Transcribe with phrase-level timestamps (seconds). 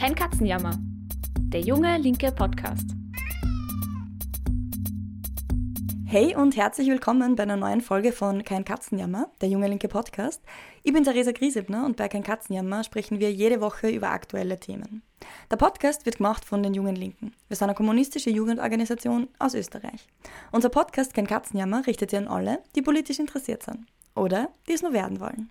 [0.00, 0.78] Kein Katzenjammer.
[1.52, 2.86] Der junge linke Podcast.
[6.06, 10.42] Hey und herzlich willkommen bei einer neuen Folge von Kein Katzenjammer, der junge linke Podcast.
[10.84, 15.02] Ich bin Theresa Griesebner und bei Kein Katzenjammer sprechen wir jede Woche über aktuelle Themen.
[15.50, 17.34] Der Podcast wird gemacht von den Jungen Linken.
[17.48, 20.08] Wir sind eine kommunistische Jugendorganisation aus Österreich.
[20.50, 24.80] Unser Podcast Kein Katzenjammer richtet sich an alle, die politisch interessiert sind oder die es
[24.80, 25.50] nur werden wollen.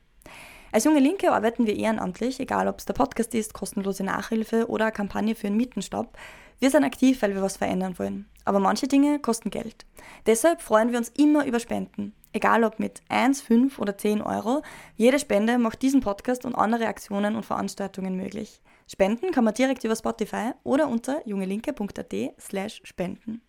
[0.72, 4.86] Als junge Linke arbeiten wir ehrenamtlich, egal ob es der Podcast ist, kostenlose Nachhilfe oder
[4.86, 6.18] eine Kampagne für einen Mietenstopp.
[6.60, 8.28] Wir sind aktiv, weil wir was verändern wollen.
[8.46, 9.86] Aber manche Dinge kosten Geld.
[10.26, 12.14] Deshalb freuen wir uns immer über Spenden.
[12.34, 14.62] Egal ob mit 1, 5 oder 10 Euro,
[14.96, 18.62] jede Spende macht diesen Podcast und andere Aktionen und Veranstaltungen möglich.
[18.88, 23.42] Spenden kann man direkt über Spotify oder unter jungelinke.at slash spenden.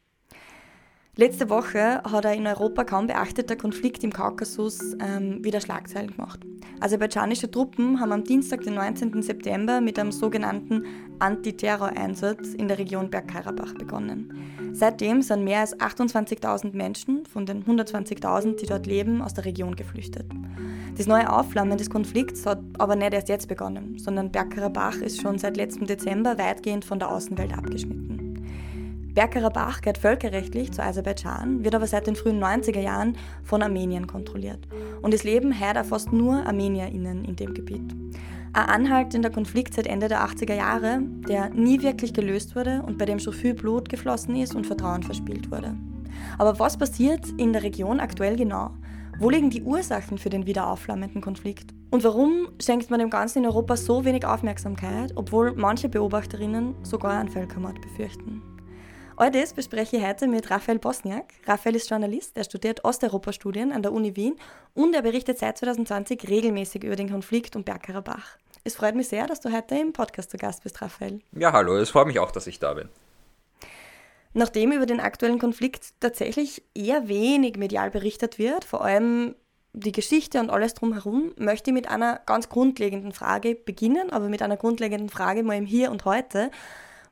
[1.17, 6.41] Letzte Woche hat ein in Europa kaum beachteter Konflikt im Kaukasus ähm, wieder Schlagzeilen gemacht.
[6.79, 9.21] Aserbaidschanische Truppen haben am Dienstag, den 19.
[9.23, 10.85] September, mit einem sogenannten
[11.19, 14.33] Antiterror-Einsatz in der Region Bergkarabach begonnen.
[14.73, 19.74] Seitdem sind mehr als 28.000 Menschen von den 120.000, die dort leben, aus der Region
[19.74, 20.27] geflüchtet.
[20.97, 25.39] Das neue Aufflammen des Konflikts hat aber nicht erst jetzt begonnen, sondern Bergkarabach ist schon
[25.39, 28.30] seit letztem Dezember weitgehend von der Außenwelt abgeschnitten.
[29.15, 34.69] Bergkarabach gehört völkerrechtlich zu Aserbaidschan, wird aber seit den frühen 90er Jahren von Armenien kontrolliert.
[35.02, 37.95] Und es leben heute fast nur ArmenierInnen in dem Gebiet.
[38.52, 43.05] Ein anhaltender Konflikt seit Ende der 80er Jahre, der nie wirklich gelöst wurde und bei
[43.05, 45.77] dem schon viel Blut geflossen ist und Vertrauen verspielt wurde.
[46.39, 48.71] Aber was passiert in der Region aktuell genau?
[49.19, 51.74] Wo liegen die Ursachen für den wieder aufflammenden Konflikt?
[51.91, 57.19] Und warum schenkt man dem Ganzen in Europa so wenig Aufmerksamkeit, obwohl manche Beobachterinnen sogar
[57.19, 58.43] einen Völkermord befürchten?
[59.21, 61.35] All das bespreche ich heute mit Raphael Bosniak.
[61.45, 64.34] Raphael ist Journalist, er studiert Osteuropa-Studien an der Uni Wien
[64.72, 68.38] und er berichtet seit 2020 regelmäßig über den Konflikt um Bergkarabach.
[68.65, 71.21] Es freut mich sehr, dass du heute im Podcast zu Gast bist, Raphael.
[71.32, 72.88] Ja, hallo, es freut mich auch, dass ich da bin.
[74.32, 79.34] Nachdem über den aktuellen Konflikt tatsächlich eher wenig medial berichtet wird, vor allem
[79.75, 84.41] die Geschichte und alles drumherum, möchte ich mit einer ganz grundlegenden Frage beginnen, aber mit
[84.41, 86.50] einer grundlegenden Frage mal im Hier und Heute.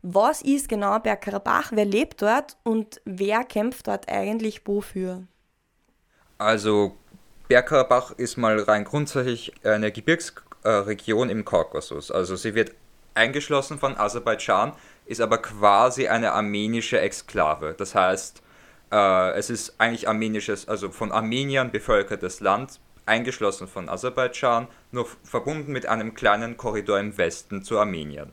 [0.03, 1.72] Was ist genau Bergkarabach?
[1.72, 5.25] Wer lebt dort und wer kämpft dort eigentlich wofür?
[6.38, 6.97] Also
[7.48, 12.12] Bergkarabach ist mal rein grundsätzlich eine Gebirgsregion im Kaukasus.
[12.12, 12.72] Also sie wird
[13.14, 14.72] eingeschlossen von Aserbaidschan,
[15.06, 17.75] ist aber quasi eine armenische Exklave.
[17.76, 18.42] Das heißt,
[18.92, 25.72] äh, es ist eigentlich armenisches, also von Armeniern bevölkertes Land, eingeschlossen von Aserbaidschan, nur verbunden
[25.72, 28.32] mit einem kleinen Korridor im Westen zu Armenien.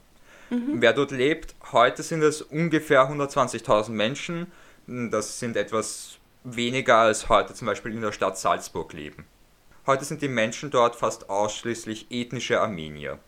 [0.50, 0.82] Mhm.
[0.82, 4.52] Wer dort lebt, heute sind es ungefähr 120.000 Menschen.
[4.88, 9.26] Das sind etwas weniger als heute zum Beispiel in der Stadt Salzburg leben.
[9.88, 13.20] Heute sind die Menschen dort fast ausschließlich ethnische Armenier,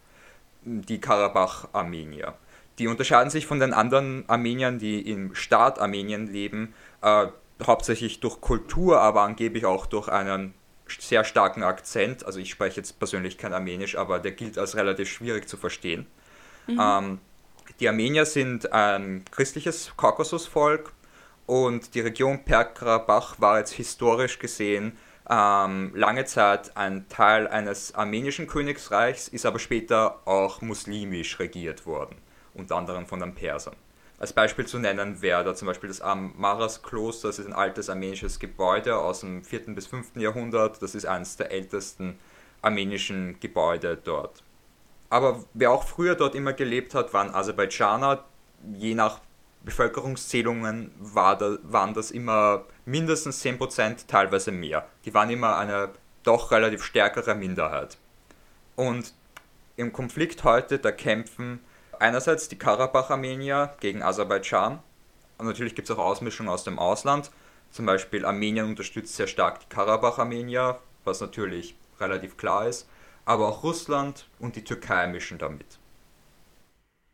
[0.63, 2.33] die Karabach-Armenier.
[2.79, 7.27] Die unterscheiden sich von den anderen Armeniern, die im Staat Armenien leben, äh,
[7.65, 10.53] hauptsächlich durch Kultur, aber angeblich auch durch einen
[10.99, 12.25] sehr starken Akzent.
[12.25, 16.05] Also ich spreche jetzt persönlich kein Armenisch, aber der gilt als relativ schwierig zu verstehen.
[16.67, 16.79] Mhm.
[16.81, 17.19] Ähm,
[17.79, 20.93] die Armenier sind ein christliches Kaukasusvolk
[21.45, 24.97] und die Region Perkarabach war jetzt historisch gesehen
[25.29, 32.15] ähm, lange Zeit ein Teil eines armenischen Königsreichs, ist aber später auch muslimisch regiert worden,
[32.53, 33.75] unter anderem von den Persern.
[34.19, 38.39] Als Beispiel zu nennen wäre da zum Beispiel das Amaras-Kloster, das ist ein altes armenisches
[38.39, 39.75] Gebäude aus dem 4.
[39.75, 40.15] bis 5.
[40.15, 42.17] Jahrhundert, das ist eines der ältesten
[42.61, 44.43] armenischen Gebäude dort.
[45.09, 48.23] Aber wer auch früher dort immer gelebt hat, waren Aserbaidschaner.
[48.73, 49.19] Je nach
[49.63, 54.87] Bevölkerungszählungen war da, waren das immer mindestens 10%, teilweise mehr.
[55.05, 55.89] Die waren immer eine
[56.23, 57.97] doch relativ stärkere Minderheit.
[58.75, 59.13] Und
[59.77, 61.59] im Konflikt heute, da kämpfen
[61.99, 64.79] einerseits die Karabach-Armenier gegen Aserbaidschan.
[65.37, 67.31] Und natürlich gibt es auch Ausmischungen aus dem Ausland.
[67.71, 72.87] Zum Beispiel Armenien unterstützt sehr stark die Karabach-Armenier, was natürlich relativ klar ist
[73.27, 75.79] aber auch Russland und die Türkei mischen damit.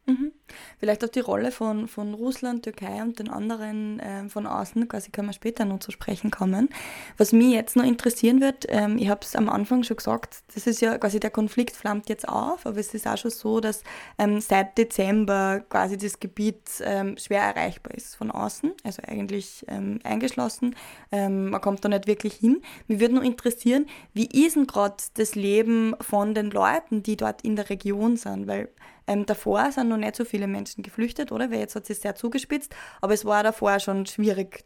[0.05, 0.31] Mhm.
[0.79, 5.11] Vielleicht auch die Rolle von, von Russland, Türkei und den anderen äh, von außen, quasi
[5.11, 6.69] können wir später noch zu sprechen kommen.
[7.17, 10.67] Was mich jetzt noch interessieren wird, ähm, ich habe es am Anfang schon gesagt, das
[10.67, 13.83] ist ja quasi der Konflikt flammt jetzt auf, aber es ist auch schon so, dass
[14.17, 19.99] ähm, seit Dezember quasi das Gebiet ähm, schwer erreichbar ist von außen, also eigentlich ähm,
[20.03, 20.75] eingeschlossen.
[21.11, 22.61] Ähm, man kommt da nicht wirklich hin.
[22.87, 27.41] Mich würde noch interessieren, wie ist denn gerade das Leben von den Leuten, die dort
[27.41, 28.69] in der Region sind, weil
[29.05, 31.51] ähm, davor sind noch nicht so viele Menschen geflüchtet, oder?
[31.51, 34.65] Weil jetzt hat sich sehr zugespitzt, aber es war davor schon schwierig,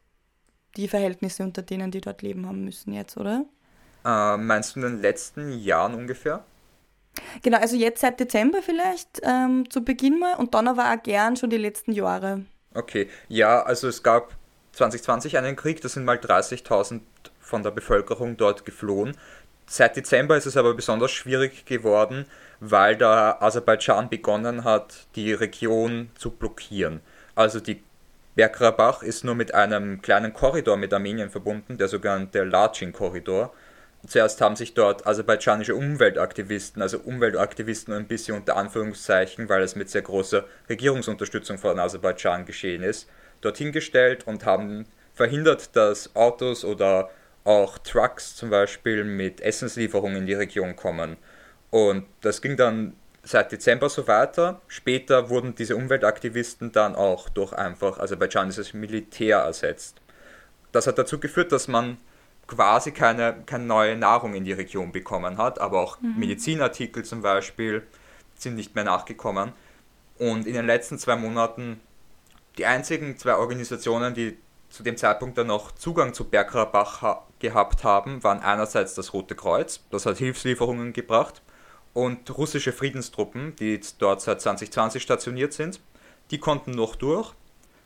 [0.75, 3.45] die Verhältnisse unter denen, die dort leben haben müssen jetzt, oder?
[4.05, 6.43] Äh, meinst du in den letzten Jahren ungefähr?
[7.41, 11.35] Genau, also jetzt seit Dezember vielleicht ähm, zu Beginn mal und dann aber auch gern
[11.35, 12.45] schon die letzten Jahre.
[12.73, 14.35] Okay, ja, also es gab
[14.73, 17.01] 2020 einen Krieg, da sind mal 30.000
[17.39, 19.17] von der Bevölkerung dort geflohen.
[19.65, 22.25] Seit Dezember ist es aber besonders schwierig geworden,
[22.59, 27.01] weil da Aserbaidschan begonnen hat, die Region zu blockieren.
[27.35, 27.83] Also die
[28.35, 33.53] Bergkarabach ist nur mit einem kleinen Korridor mit Armenien verbunden, der sogenannte Lachin-Korridor.
[34.05, 39.89] Zuerst haben sich dort aserbaidschanische Umweltaktivisten, also Umweltaktivisten ein bisschen unter Anführungszeichen, weil es mit
[39.89, 43.09] sehr großer Regierungsunterstützung von Aserbaidschan geschehen ist,
[43.41, 47.09] dorthin gestellt und haben verhindert, dass Autos oder
[47.43, 51.17] auch Trucks zum Beispiel mit Essenslieferungen in die Region kommen.
[51.69, 54.61] Und das ging dann seit Dezember so weiter.
[54.67, 60.01] Später wurden diese Umweltaktivisten dann auch durch einfach aserbaidschanisches Militär ersetzt.
[60.71, 61.97] Das hat dazu geführt, dass man
[62.47, 66.17] quasi keine, keine neue Nahrung in die Region bekommen hat, aber auch mhm.
[66.17, 67.83] Medizinartikel zum Beispiel
[68.35, 69.51] sind nicht mehr nachgekommen.
[70.17, 71.81] Und in den letzten zwei Monaten
[72.57, 74.37] die einzigen zwei Organisationen, die
[74.69, 79.35] zu dem Zeitpunkt dann noch Zugang zu Bergkarabach ha gehabt haben, waren einerseits das Rote
[79.35, 81.43] Kreuz, das hat Hilfslieferungen gebracht,
[81.97, 85.79] und russische Friedenstruppen, die dort seit 2020 stationiert sind.
[86.29, 87.33] Die konnten noch durch.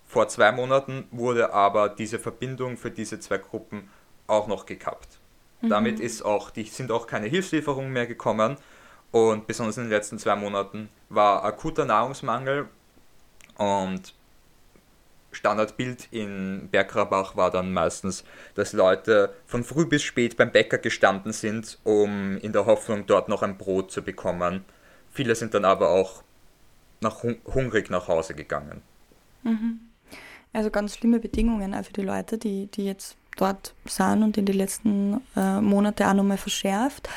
[0.06, 3.90] Vor zwei Monaten wurde aber diese Verbindung für diese zwei Gruppen
[4.28, 5.18] auch noch gekappt.
[5.62, 5.69] Mhm.
[5.69, 8.58] Damit ist auch, die sind auch keine Hilfslieferungen mehr gekommen
[9.12, 12.68] und besonders in den letzten zwei Monaten war akuter Nahrungsmangel
[13.56, 14.13] und
[15.31, 18.24] Standardbild in Bergkarabach war dann meistens,
[18.56, 23.30] dass Leute von früh bis spät beim Bäcker gestanden sind, um in der Hoffnung, dort
[23.30, 24.66] noch ein Brot zu bekommen.
[25.12, 26.24] Viele sind dann aber auch
[27.01, 28.81] nach hungrig nach Hause gegangen.
[29.44, 29.80] Mhm.
[30.54, 34.45] Also ganz schlimme Bedingungen auch für die Leute, die, die jetzt dort sind und in
[34.45, 37.10] den letzten äh, Monaten auch nochmal verschärft.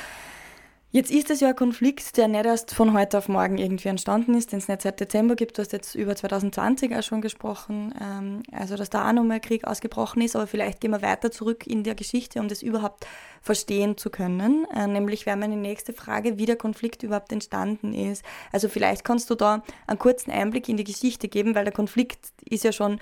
[0.94, 4.32] Jetzt ist es ja ein Konflikt, der nicht erst von heute auf morgen irgendwie entstanden
[4.34, 5.58] ist, den es nicht seit Dezember gibt.
[5.58, 9.64] Du hast jetzt über 2020 auch schon gesprochen, ähm, also dass da auch nochmal Krieg
[9.66, 10.36] ausgebrochen ist.
[10.36, 13.08] Aber vielleicht gehen wir weiter zurück in der Geschichte, um das überhaupt
[13.42, 14.68] verstehen zu können.
[14.72, 18.24] Äh, nämlich wäre meine nächste Frage, wie der Konflikt überhaupt entstanden ist.
[18.52, 22.28] Also vielleicht kannst du da einen kurzen Einblick in die Geschichte geben, weil der Konflikt
[22.48, 23.00] ist ja schon,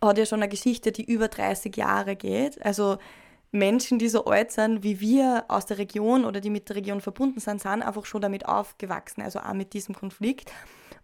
[0.00, 2.64] hat ja schon eine Geschichte, die über 30 Jahre geht.
[2.64, 2.98] Also
[3.52, 7.02] Menschen, die so alt sind wie wir aus der Region oder die mit der Region
[7.02, 10.50] verbunden sind, sind einfach schon damit aufgewachsen, also auch mit diesem Konflikt.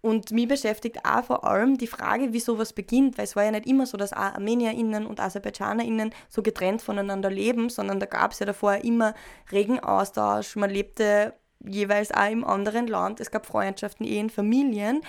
[0.00, 3.50] Und mich beschäftigt auch vor allem die Frage, wie sowas beginnt, weil es war ja
[3.50, 8.32] nicht immer so, dass auch ArmenierInnen und AserbaidschanerInnen so getrennt voneinander leben, sondern da gab
[8.32, 9.14] es ja davor immer
[9.52, 11.34] regen Austausch, man lebte
[11.66, 15.02] jeweils auch im anderen Land, es gab Freundschaften, Ehen, Familien.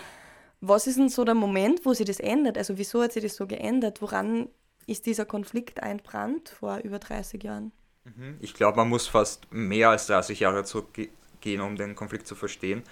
[0.59, 2.57] Was ist denn so der Moment, wo sich das ändert?
[2.57, 4.01] Also wieso hat sich das so geändert?
[4.01, 4.49] Woran
[4.89, 7.71] ist dieser Konflikt entbrannt vor über 30 Jahren.
[8.03, 8.37] Mhm.
[8.39, 12.83] Ich glaube, man muss fast mehr als 30 Jahre zurückgehen, um den Konflikt zu verstehen.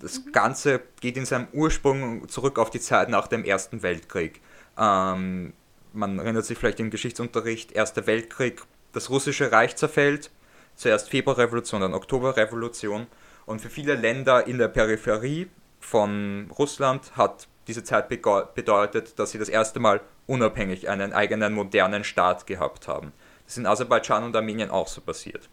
[0.00, 0.32] Das mhm.
[0.32, 4.40] Ganze geht in seinem Ursprung zurück auf die Zeit nach dem Ersten Weltkrieg.
[4.78, 5.52] Ähm,
[5.92, 8.62] man erinnert sich vielleicht im Geschichtsunterricht, Erster Weltkrieg,
[8.92, 10.30] das russische Reich zerfällt,
[10.74, 13.06] zuerst Februarrevolution, dann Oktoberrevolution.
[13.44, 15.48] Und für viele Länder in der Peripherie
[15.80, 22.04] von Russland hat diese Zeit bedeutet, dass sie das erste Mal unabhängig einen eigenen modernen
[22.04, 23.12] Staat gehabt haben.
[23.44, 25.48] Das ist in Aserbaidschan und Armenien auch so passiert.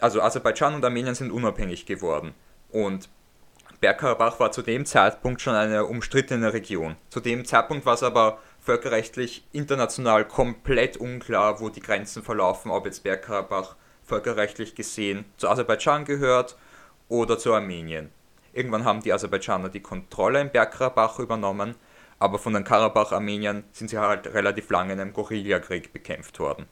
[0.00, 2.34] Also Aserbaidschan und Armenien sind unabhängig geworden
[2.70, 3.08] und
[3.80, 6.96] Bergkarabach war zu dem Zeitpunkt schon eine umstrittene Region.
[7.10, 12.86] Zu dem Zeitpunkt war es aber völkerrechtlich international komplett unklar, wo die Grenzen verlaufen, ob
[12.86, 16.56] jetzt Bergkarabach völkerrechtlich gesehen zu Aserbaidschan gehört
[17.08, 18.10] oder zu Armenien.
[18.52, 21.74] Irgendwann haben die Aserbaidschaner die Kontrolle im Bergkarabach übernommen
[22.18, 26.66] aber von den Karabach-Armeniern sind sie halt relativ lange in einem Guerillakrieg bekämpft worden.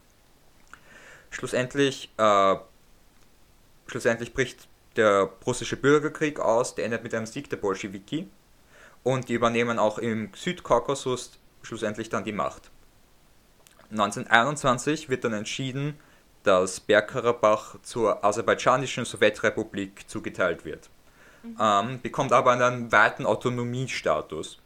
[1.31, 2.57] Schlussendlich, äh,
[3.87, 8.29] schlussendlich bricht der russische Bürgerkrieg aus, der endet mit einem Sieg der Bolschewiki
[9.05, 12.71] und die übernehmen auch im Südkaukasus schlussendlich dann die Macht.
[13.91, 15.99] 1921 wird dann entschieden,
[16.43, 20.89] dass Bergkarabach zur aserbaidschanischen Sowjetrepublik zugeteilt wird,
[21.43, 21.57] mhm.
[21.61, 24.59] ähm, bekommt aber einen weiten Autonomiestatus.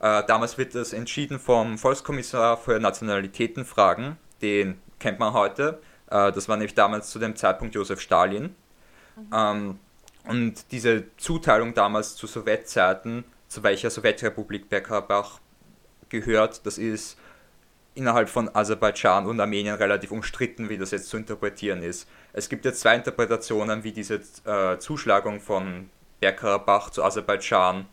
[0.00, 5.80] Äh, damals wird das entschieden vom Volkskommissar für Nationalitätenfragen, den kennt man heute.
[6.10, 8.54] Äh, das war nämlich damals zu dem Zeitpunkt Josef Stalin.
[9.16, 9.30] Mhm.
[9.32, 9.78] Ähm,
[10.24, 15.40] und diese Zuteilung damals zu Sowjetzeiten, zu welcher Sowjetrepublik Bergkarabach
[16.08, 17.18] gehört, das ist
[17.94, 22.08] innerhalb von Aserbaidschan und Armenien relativ umstritten, wie das jetzt zu interpretieren ist.
[22.32, 25.90] Es gibt jetzt zwei Interpretationen, wie diese äh, Zuschlagung von
[26.22, 27.86] Bergkarabach zu Aserbaidschan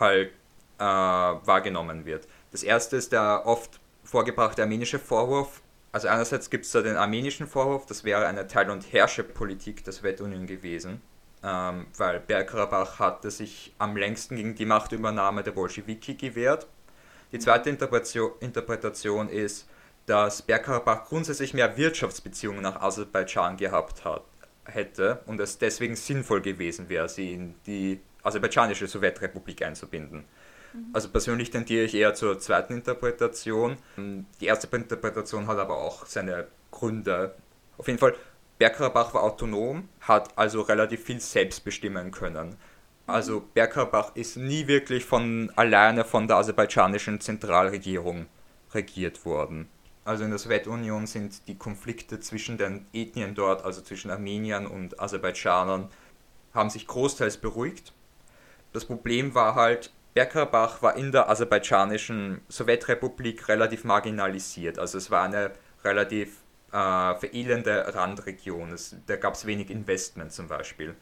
[0.00, 0.32] halt
[0.78, 2.26] äh, wahrgenommen wird.
[2.50, 5.60] Das erste ist der oft vorgebrachte armenische Vorwurf.
[5.92, 9.92] Also einerseits gibt es da den armenischen Vorwurf, das wäre eine Teil- und Herrscherpolitik der
[9.92, 11.00] Sowjetunion gewesen.
[11.44, 16.66] ähm, weil Bergkarabach hatte sich am längsten gegen die Machtübernahme der Bolschewiki gewehrt.
[17.32, 19.68] Die zweite Interpretation, Interpretation ist,
[20.06, 24.24] dass Bergkarabach grundsätzlich mehr Wirtschaftsbeziehungen nach Aserbaidschan gehabt hat,
[24.64, 30.24] hätte und es deswegen sinnvoll gewesen wäre, sie in die aserbaidschanische Sowjetrepublik einzubinden.
[30.72, 30.86] Mhm.
[30.92, 33.76] Also persönlich tendiere ich eher zur zweiten Interpretation.
[34.40, 37.34] Die erste Interpretation hat aber auch seine Gründe.
[37.78, 38.14] Auf jeden Fall,
[38.58, 42.56] Bergkarabach war autonom, hat also relativ viel selbst bestimmen können.
[43.06, 43.44] Also mhm.
[43.54, 48.26] Bergkarabach ist nie wirklich von alleine von der aserbaidschanischen Zentralregierung
[48.72, 49.68] regiert worden.
[50.04, 55.00] Also in der Sowjetunion sind die Konflikte zwischen den Ethnien dort, also zwischen Armeniern und
[55.00, 55.88] Aserbaidschanern,
[56.52, 57.92] haben sich großteils beruhigt.
[58.72, 64.78] Das Problem war halt, Bergkarabach war in der aserbaidschanischen Sowjetrepublik relativ marginalisiert.
[64.78, 66.38] Also es war eine relativ
[66.70, 68.72] äh, verelende Randregion.
[68.72, 70.94] Es, da gab es wenig Investment zum Beispiel.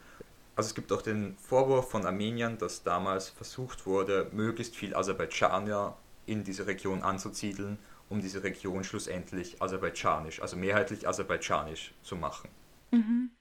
[0.55, 5.97] Also es gibt auch den Vorwurf von Armeniern, dass damals versucht wurde, möglichst viel Aserbaidschaner
[6.25, 7.79] in diese Region anzusiedeln,
[8.09, 12.49] um diese Region schlussendlich aserbaidschanisch, also mehrheitlich aserbaidschanisch zu machen.
[12.91, 13.31] Mhm.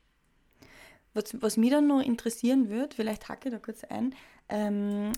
[1.14, 4.14] Was, was mich dann noch interessieren würde, vielleicht hacke ich da kurz ein,
[4.48, 5.12] ähm,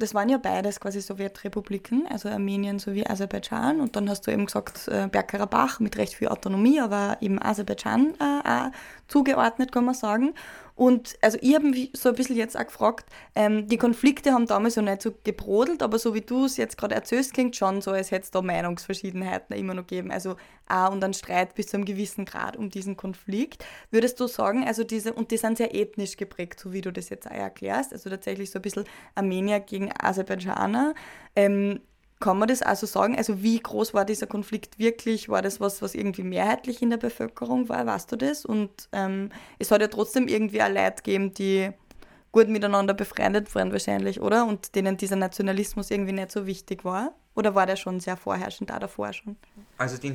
[0.00, 3.80] das waren ja beides quasi Sowjetrepubliken, also Armenien sowie Aserbaidschan.
[3.80, 8.14] Und dann hast du eben gesagt, äh, Bergkarabach mit recht viel Autonomie, aber eben Aserbaidschan
[8.18, 8.70] äh,
[9.08, 10.34] zugeordnet, kann man sagen.
[10.80, 14.46] Und also ich habe mich so ein bisschen jetzt auch gefragt, ähm, die Konflikte haben
[14.46, 17.82] damals ja nicht so gebrodelt, aber so wie du es jetzt gerade erzählst, klingt schon
[17.82, 20.10] so, als hätte es da Meinungsverschiedenheiten immer noch gegeben.
[20.10, 20.36] Also
[20.70, 23.62] auch und dann Streit bis zu einem gewissen Grad um diesen Konflikt.
[23.90, 27.10] Würdest du sagen, also diese, und die sind sehr ethnisch geprägt, so wie du das
[27.10, 28.84] jetzt auch erklärst, also tatsächlich so ein bisschen
[29.14, 30.94] Armenier gegen Aserbaidschaner.
[31.36, 31.80] Ähm,
[32.20, 33.16] kann man das also sagen?
[33.16, 35.28] Also wie groß war dieser Konflikt wirklich?
[35.30, 37.86] War das was, was irgendwie mehrheitlich in der Bevölkerung war?
[37.86, 38.44] Weißt du das?
[38.44, 41.70] Und ähm, es hat ja trotzdem irgendwie auch Leute gegeben, die
[42.30, 44.46] gut miteinander befreundet waren wahrscheinlich, oder?
[44.46, 47.14] Und denen dieser Nationalismus irgendwie nicht so wichtig war?
[47.34, 49.36] Oder war der schon sehr vorherrschend da davor schon?
[49.78, 50.14] Also die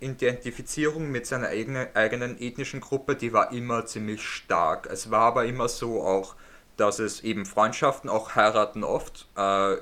[0.00, 4.88] Identifizierung mit seiner eigenen, eigenen ethnischen Gruppe, die war immer ziemlich stark.
[4.90, 6.34] Es war aber immer so auch,
[6.76, 9.76] dass es eben Freundschaften, auch heiraten oft, äh,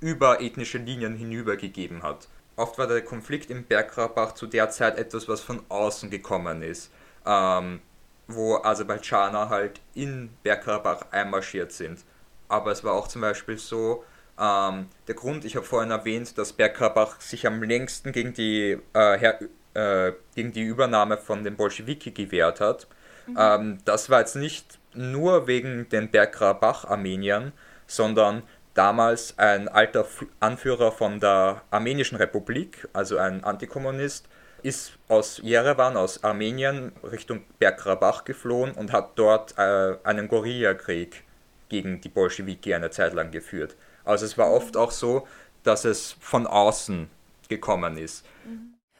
[0.00, 2.28] über ethnische Linien hinübergegeben hat.
[2.56, 6.90] Oft war der Konflikt im Bergkarabach zu der Zeit etwas, was von außen gekommen ist,
[7.26, 7.80] ähm,
[8.28, 12.00] wo Aserbaidschaner halt in Bergkarabach einmarschiert sind.
[12.48, 14.04] Aber es war auch zum Beispiel so,
[14.38, 19.32] ähm, der Grund, ich habe vorhin erwähnt, dass Bergkarabach sich am längsten gegen die, äh,
[19.74, 22.86] äh, gegen die Übernahme von den Bolschewiki gewehrt hat.
[23.26, 23.36] Mhm.
[23.38, 27.52] Ähm, das war jetzt nicht nur wegen den Bergkarabach-Armeniern,
[27.86, 28.42] sondern
[28.76, 30.06] damals ein alter
[30.40, 34.28] Anführer von der Armenischen Republik, also ein Antikommunist,
[34.62, 41.24] ist aus Jerewan, aus Armenien, Richtung Bergkarabach geflohen und hat dort äh, einen Guerillakrieg
[41.68, 43.76] gegen die Bolschewiki eine Zeit lang geführt.
[44.04, 45.26] Also es war oft auch so,
[45.62, 47.08] dass es von außen
[47.48, 48.24] gekommen ist.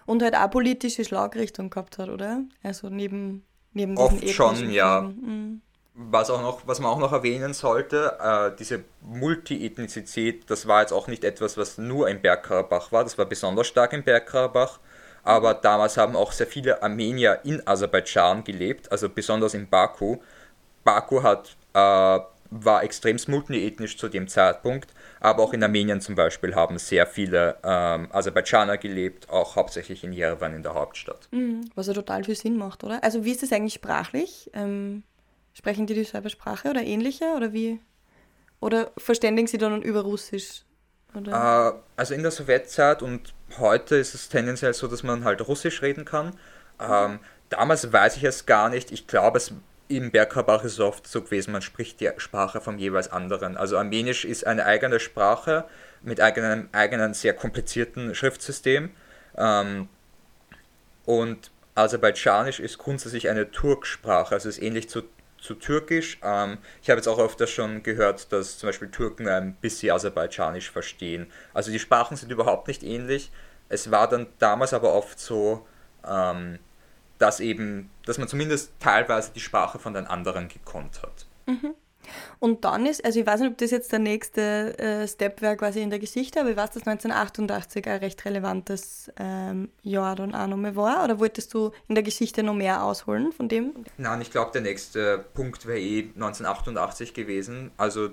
[0.04, 2.42] Und halt auch politische Schlagrichtung gehabt hat, oder?
[2.62, 5.02] Also neben, neben Oft schon, ja.
[5.02, 5.62] Mhm
[5.96, 10.92] was, auch noch, was man auch noch erwähnen sollte, äh, diese Multiethnizität, das war jetzt
[10.92, 14.78] auch nicht etwas, was nur im Bergkarabach war, das war besonders stark im Bergkarabach,
[15.22, 20.18] aber damals haben auch sehr viele Armenier in Aserbaidschan gelebt, also besonders in Baku.
[20.84, 21.78] Baku hat, äh,
[22.50, 27.56] war extrem multiethnisch zu dem Zeitpunkt, aber auch in Armenien zum Beispiel haben sehr viele
[27.64, 31.26] ähm, Aserbaidschaner gelebt, auch hauptsächlich in Jerewan in der Hauptstadt.
[31.30, 33.02] Mhm, was ja total viel Sinn macht, oder?
[33.02, 34.50] Also wie ist das eigentlich sprachlich?
[34.52, 35.02] Ähm
[35.56, 37.80] Sprechen die dieselbe Sprache oder ähnliche oder wie?
[38.60, 40.64] Oder verständigen sie dann über Russisch?
[41.14, 45.80] Äh, also in der Sowjetzeit und heute ist es tendenziell so, dass man halt Russisch
[45.80, 46.36] reden kann.
[46.78, 48.92] Ähm, damals weiß ich es gar nicht.
[48.92, 49.54] Ich glaube, es
[49.88, 53.56] im Bergkarabach ist es oft so gewesen, man spricht die Sprache vom jeweils anderen.
[53.56, 55.64] Also Armenisch ist eine eigene Sprache
[56.02, 58.90] mit einem eigenen sehr komplizierten Schriftsystem.
[59.38, 59.88] Ähm,
[61.06, 65.02] und Aserbaidschanisch ist grundsätzlich eine Turksprache, also ist ähnlich zu
[65.38, 66.18] zu Türkisch.
[66.22, 70.70] Ähm, ich habe jetzt auch öfter schon gehört, dass zum Beispiel Türken ein bisschen Aserbaidschanisch
[70.70, 71.30] verstehen.
[71.54, 73.30] Also die Sprachen sind überhaupt nicht ähnlich.
[73.68, 75.66] Es war dann damals aber oft so,
[76.06, 76.58] ähm,
[77.18, 81.26] dass eben, dass man zumindest teilweise die Sprache von den anderen gekonnt hat.
[81.46, 81.74] Mhm.
[82.38, 85.56] Und dann ist, also ich weiß nicht, ob das jetzt der nächste äh, Step wäre
[85.56, 90.34] quasi in der Geschichte, aber ich weiß, dass 1988 ein recht relevantes ähm, Jahr dann
[90.34, 91.04] auch nochmal war.
[91.04, 93.72] Oder wolltest du in der Geschichte noch mehr ausholen von dem?
[93.96, 97.70] Nein, ich glaube, der nächste Punkt wäre eh 1988 gewesen.
[97.76, 98.10] Also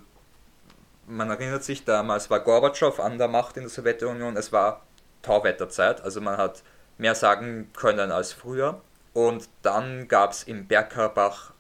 [1.07, 4.38] man erinnert sich, damals war Gorbatschow an der Macht in der Sowjetunion.
[4.38, 4.81] Es war
[5.21, 6.63] Tauwetterzeit, also man hat
[6.97, 8.81] mehr sagen können als früher.
[9.13, 11.52] Und dann gab es im Bergkarabach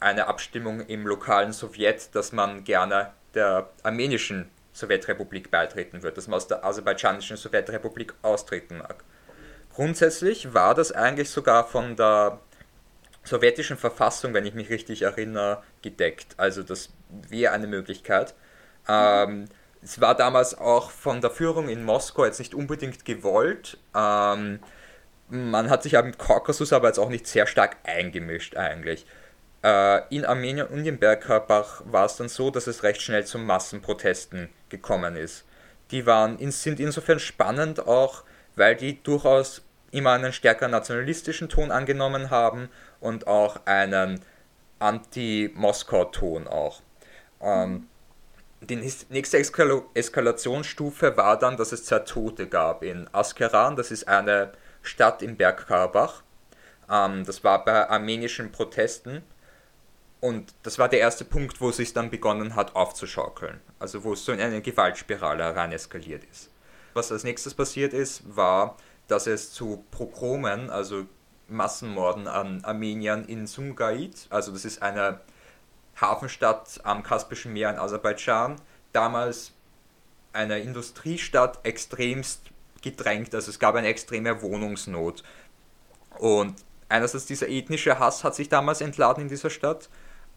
[0.00, 6.36] eine Abstimmung im lokalen Sowjet, dass man gerne der armenischen Sowjetrepublik beitreten wird, dass man
[6.36, 9.04] aus der aserbaidschanischen Sowjetrepublik austreten mag.
[9.74, 12.40] Grundsätzlich war das eigentlich sogar von der
[13.24, 16.34] sowjetischen Verfassung, wenn ich mich richtig erinnere, gedeckt.
[16.38, 18.34] Also das wäre eine Möglichkeit.
[18.88, 19.46] Ähm,
[19.82, 23.78] es war damals auch von der Führung in Moskau jetzt nicht unbedingt gewollt.
[23.94, 24.60] Ähm,
[25.28, 29.06] man hat sich im Kaukasus aber jetzt auch nicht sehr stark eingemischt eigentlich.
[29.62, 33.38] Äh, in Armenien und in Bergkarabach war es dann so, dass es recht schnell zu
[33.38, 35.44] Massenprotesten gekommen ist.
[35.90, 38.24] Die waren, sind insofern spannend auch,
[38.56, 44.20] weil die durchaus immer einen stärker nationalistischen Ton angenommen haben und auch einen
[44.78, 46.80] Anti-Moskau-Ton auch.
[47.42, 47.86] Ähm,
[48.62, 54.06] die nächste Eskal Eskalationsstufe war dann, dass es zwei Tote gab in Askeran, das ist
[54.06, 54.52] eine
[54.82, 56.22] Stadt im Bergkarabach.
[56.90, 59.22] Ähm, das war bei armenischen Protesten
[60.20, 63.60] und das war der erste Punkt, wo es sich dann begonnen hat aufzuschaukeln.
[63.78, 66.50] Also wo es so in eine Gewaltspirale rein eskaliert ist.
[66.92, 68.76] Was als nächstes passiert ist, war,
[69.08, 71.06] dass es zu Progromen, also
[71.48, 75.20] Massenmorden an Armeniern in Sumgait, also das ist eine
[76.00, 78.56] Hafenstadt am Kaspischen Meer in Aserbaidschan,
[78.92, 79.52] damals
[80.32, 82.42] eine Industriestadt extremst
[82.82, 85.22] gedrängt, also es gab eine extreme Wohnungsnot.
[86.18, 86.54] Und
[86.88, 89.88] einerseits dieser ethnische Hass hat sich damals entladen in dieser Stadt,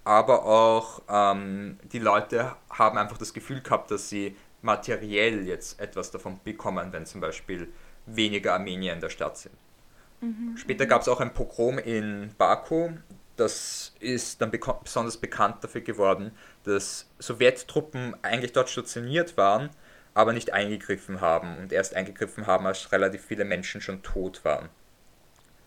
[0.04, 6.12] aber auch ähm, die Leute haben einfach das Gefühl gehabt, dass sie materiell jetzt etwas
[6.12, 7.72] davon bekommen, wenn zum Beispiel
[8.06, 9.56] weniger Armenier in der Stadt sind.
[10.22, 10.58] Mhm.
[10.58, 12.92] Später gab es auch ein Pogrom in Baku.
[13.36, 16.32] Das ist dann besonders bekannt dafür geworden,
[16.64, 19.70] dass Sowjettruppen eigentlich dort stationiert waren,
[20.14, 24.70] aber nicht eingegriffen haben und erst eingegriffen haben, als relativ viele Menschen schon tot waren.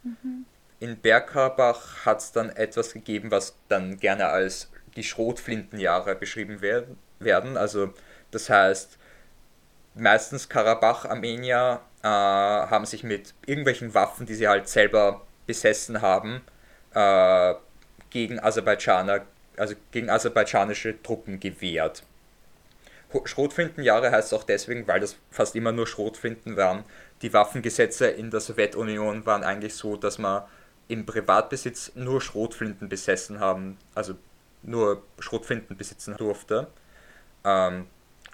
[0.05, 0.47] Mhm.
[0.79, 7.57] In Bergkarbach hat es dann etwas gegeben, was dann gerne als die Schrotflintenjahre beschrieben werden.
[7.57, 7.95] Also
[8.31, 8.99] das heißt,
[9.95, 16.43] meistens Karabach-Armenier äh, haben sich mit irgendwelchen Waffen, die sie halt selber besessen haben,
[16.95, 17.55] äh,
[18.11, 19.23] gegen Aserbaidschaner,
[19.57, 22.03] also gegen aserbaidschanische Truppen gewehrt.
[23.25, 26.85] Schrotflintenjahre heißt auch deswegen, weil das fast immer nur Schrotflinten waren.
[27.23, 30.43] Die Waffengesetze in der Sowjetunion waren eigentlich so, dass man
[30.89, 34.15] im Privatbesitz nur Schrotflinten besessen haben, also
[34.63, 36.69] nur Schrotflinten besitzen durfte.
[37.45, 37.87] Ähm,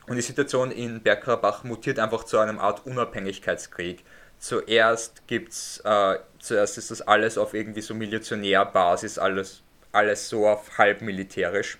[0.06, 4.04] und die Situation in Bergkarabach mutiert einfach zu einem Art Unabhängigkeitskrieg.
[4.38, 9.62] Zuerst gibt's, äh, zuerst ist das alles auf irgendwie so Milizionärbasis, alles,
[9.92, 11.78] alles so auf halb militärisch.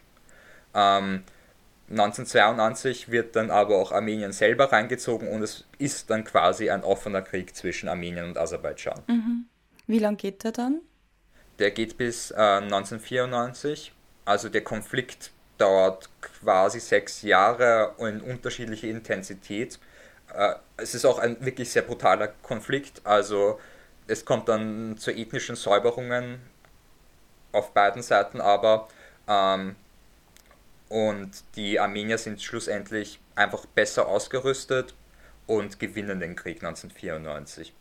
[0.72, 1.24] Ähm,
[1.90, 7.22] 1992 wird dann aber auch Armenien selber reingezogen und es ist dann quasi ein offener
[7.22, 9.02] Krieg zwischen Armenien und Aserbaidschan.
[9.08, 9.46] Mhm.
[9.86, 10.80] Wie lange geht der dann?
[11.58, 13.92] Der geht bis äh, 1994.
[14.24, 19.78] Also der Konflikt dauert quasi sechs Jahre in unterschiedlicher Intensität.
[20.34, 23.00] Äh, es ist auch ein wirklich sehr brutaler Konflikt.
[23.04, 23.60] Also
[24.06, 26.40] es kommt dann zu ethnischen Säuberungen
[27.52, 28.88] auf beiden Seiten, aber
[29.28, 29.76] ähm,
[30.88, 34.94] und die Armenier sind schlussendlich einfach besser ausgerüstet
[35.46, 37.72] und gewinnen den Krieg 1994.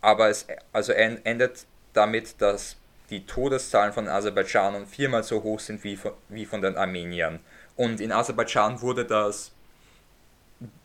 [0.00, 2.76] Aber es also endet damit, dass
[3.10, 7.40] die Todeszahlen von Aserbaidschanern viermal so hoch sind wie von, wie von den Armeniern.
[7.76, 9.52] Und in Aserbaidschan wurde das,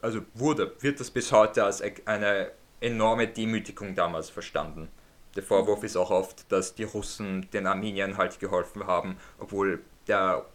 [0.02, 4.90] also wurde, wird das bis heute als e-, eine enorme Demütigung damals verstanden.
[5.36, 10.46] Der Vorwurf ist auch oft, dass die Russen den Armeniern halt geholfen haben, obwohl der,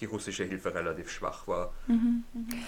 [0.00, 1.72] die russische Hilfe relativ schwach war.
[1.86, 2.24] Mhm.
[2.32, 2.64] Mhm,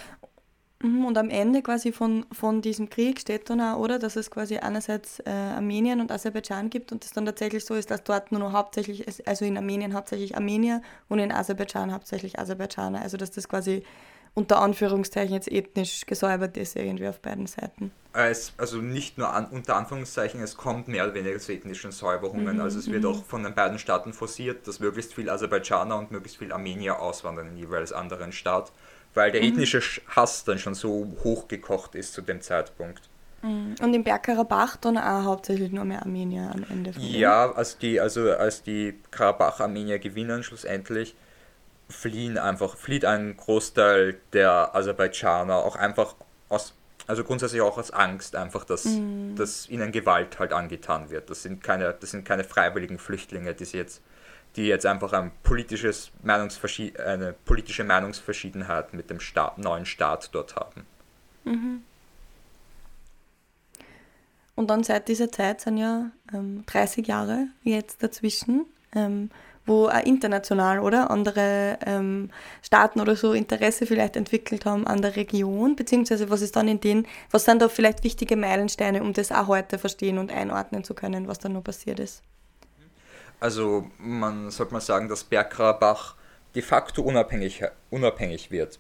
[0.83, 4.59] und am Ende quasi von, von diesem Krieg steht dann auch, oder, dass es quasi
[4.59, 8.41] einerseits äh, Armenien und Aserbaidschan gibt und es dann tatsächlich so ist, dass dort nur
[8.41, 13.01] noch hauptsächlich, also in Armenien hauptsächlich Armenier und in Aserbaidschan hauptsächlich Aserbaidschaner.
[13.01, 13.83] Also dass das quasi
[14.35, 17.93] unter Anführungszeichen jetzt ethnisch gesäubert ist irgendwie auf beiden Seiten.
[18.13, 22.57] Es, also nicht nur an, unter Anführungszeichen, es kommt mehr oder weniger zu ethnischen Säuberungen.
[22.57, 23.11] Mhm, also es wird mhm.
[23.11, 27.49] auch von den beiden Staaten forciert, dass möglichst viel Aserbaidschaner und möglichst viel Armenier auswandern
[27.49, 28.73] in jeweils anderen Staat
[29.15, 29.49] weil der mhm.
[29.49, 33.09] ethnische Hass dann schon so hochgekocht ist zu dem Zeitpunkt.
[33.43, 33.77] Mhm.
[33.81, 36.93] Und in Bergkarabach dann auch hauptsächlich nur mehr Armenier am Ende.
[36.99, 41.15] Ja, als die, also als die Karabach-Armenier gewinnen schlussendlich,
[41.89, 46.15] fliehen einfach, flieht ein Großteil der Aserbaidschaner auch einfach
[46.49, 46.75] aus,
[47.07, 49.37] also grundsätzlich auch aus Angst, einfach, dass, mhm.
[49.37, 51.29] dass ihnen Gewalt halt angetan wird.
[51.29, 54.01] Das sind keine, das sind keine freiwilligen Flüchtlinge, die sie jetzt
[54.57, 60.87] die jetzt einfach ein politisches eine politische Meinungsverschiedenheit mit dem Staat, neuen Staat dort haben.
[61.45, 61.83] Mhm.
[64.57, 68.67] Und dann seit dieser Zeit sind ja ähm, 30 Jahre jetzt dazwischen.
[68.95, 69.31] Ähm,
[69.67, 72.31] wo auch international oder andere ähm,
[72.63, 76.81] Staaten oder so Interesse vielleicht entwickelt haben an der Region, beziehungsweise was ist dann in
[76.81, 80.95] den, was sind da vielleicht wichtige Meilensteine, um das auch heute verstehen und einordnen zu
[80.95, 82.23] können, was da noch passiert ist?
[83.45, 86.15] Also man sollte mal sagen, dass Bergkarabach
[86.55, 88.79] de facto unabhängig, unabhängig wird.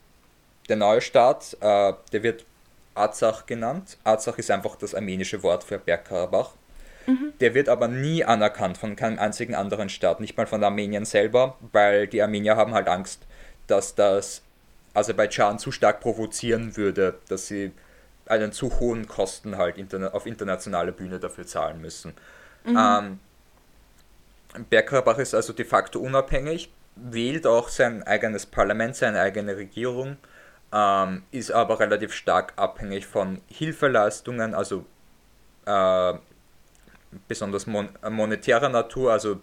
[0.70, 2.46] Der neue Staat, äh, der wird
[2.94, 3.98] Arzach genannt.
[4.04, 6.52] Arzach ist einfach das armenische Wort für Bergkarabach.
[7.06, 7.34] Mhm.
[7.40, 11.58] Der wird aber nie anerkannt von keinem einzigen anderen Staat, nicht mal von Armenien selber,
[11.72, 13.20] weil die Armenier haben halt Angst,
[13.66, 14.40] dass das
[14.94, 17.72] Aserbaidschan zu stark provozieren würde, dass sie
[18.24, 22.14] einen zu hohen Kosten halt interna auf internationaler Bühne dafür zahlen müssen.
[22.64, 22.78] Mhm.
[22.80, 23.18] Ähm,
[24.70, 30.16] Bergkarabach ist also de facto unabhängig, wählt auch sein eigenes Parlament, seine eigene Regierung,
[30.72, 34.86] ähm, ist aber relativ stark abhängig von Hilfeleistungen, also
[35.66, 36.14] äh,
[37.28, 39.12] besonders mon monetärer Natur.
[39.12, 39.40] Also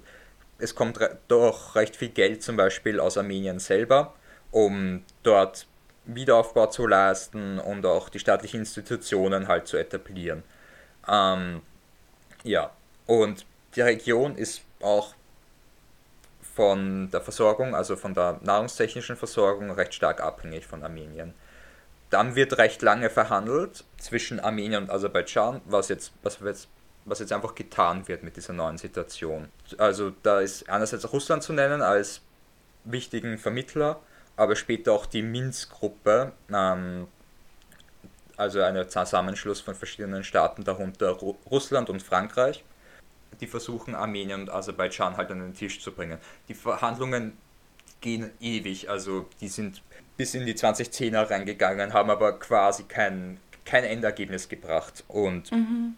[0.59, 4.13] es kommt re doch recht viel Geld zum Beispiel aus Armenien selber,
[4.51, 5.67] um dort
[6.05, 10.43] Wiederaufbau zu leisten und auch die staatlichen Institutionen halt zu etablieren.
[11.07, 11.61] Ähm,
[12.43, 12.71] ja,
[13.05, 13.45] und
[13.75, 15.13] die Region ist auch
[16.55, 21.33] von der Versorgung, also von der nahrungstechnischen Versorgung, recht stark abhängig von Armenien.
[22.09, 26.67] Dann wird recht lange verhandelt zwischen Armenien und Aserbaidschan, was jetzt, was jetzt,
[27.05, 29.47] was jetzt einfach getan wird mit dieser neuen Situation.
[29.77, 32.21] Also da ist einerseits Russland zu nennen als
[32.83, 34.01] wichtigen Vermittler,
[34.35, 37.07] aber später auch die Minsk-Gruppe, ähm,
[38.35, 42.63] also ein Zusammenschluss von verschiedenen Staaten, darunter Ru Russland und Frankreich
[43.39, 46.17] die versuchen Armenien und Aserbaidschan halt an den Tisch zu bringen.
[46.47, 47.37] Die Verhandlungen
[48.01, 49.81] gehen ewig, also die sind
[50.17, 55.03] bis in die 2010er reingegangen, haben aber quasi kein, kein Endergebnis gebracht.
[55.07, 55.95] Und mhm.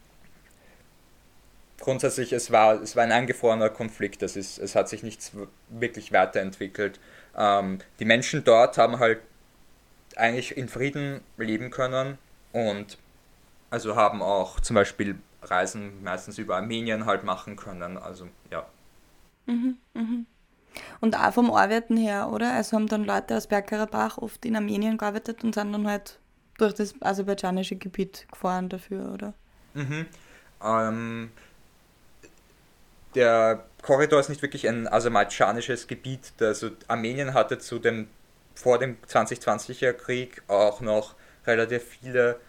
[1.80, 5.32] grundsätzlich, es war, es war ein eingefrorener Konflikt, das ist, es hat sich nichts
[5.69, 7.00] wirklich weiterentwickelt.
[7.36, 9.19] Ähm, die Menschen dort haben halt
[10.15, 12.17] eigentlich in Frieden leben können
[12.52, 12.98] und
[13.72, 17.97] also haben auch zum Beispiel Reisen meistens über Armenien halt machen können.
[17.97, 18.65] Also ja.
[19.45, 20.25] Mhm, mhm.
[21.01, 22.53] Und auch vom Arbeiten her, oder?
[22.53, 26.19] Also haben dann Leute aus Bergkarabach oft in Armenien gearbeitet und sind dann halt
[26.58, 29.34] durch das aserbaidschanische Gebiet gefahren dafür, oder?
[29.73, 30.06] Mhm.
[30.63, 31.32] Ähm,
[33.15, 36.34] der Korridor ist nicht wirklich ein aserbaidschanisches Gebiet.
[36.39, 38.08] Also Armenien hatte zu dem,
[38.56, 42.39] vor dem 2020er Krieg auch noch relativ viele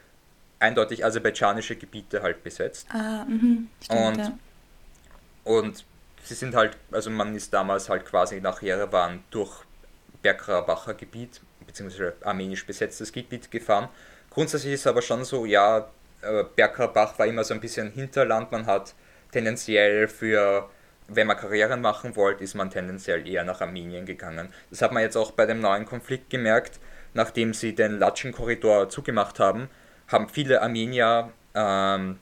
[0.65, 2.87] eindeutig aserbaidschanische Gebiete halt besetzt.
[2.91, 4.39] Ah, mh, stimmt, und, ja.
[5.45, 5.85] und
[6.25, 9.65] sie sind halt, also man ist damals halt quasi nach Jerewan durch
[10.23, 13.89] Bergkarabacher Gebiet, beziehungsweise armenisch besetztes Gebiet gefahren.
[14.31, 15.87] Grundsätzlich ist es aber schon so, ja,
[16.23, 18.95] äh, Bergkarabach war immer so ein bisschen Hinterland, man hat
[19.31, 20.71] tendenziell für,
[21.09, 24.49] wenn man Karrieren machen wollte, ist man tendenziell eher nach Armenien gegangen.
[24.71, 26.81] Das hat man jetzt auch bei dem neuen Konflikt gemerkt,
[27.13, 29.69] nachdem sie den Latschen-Korridor zugemacht haben,
[30.09, 32.19] haben viele Armenier ähm,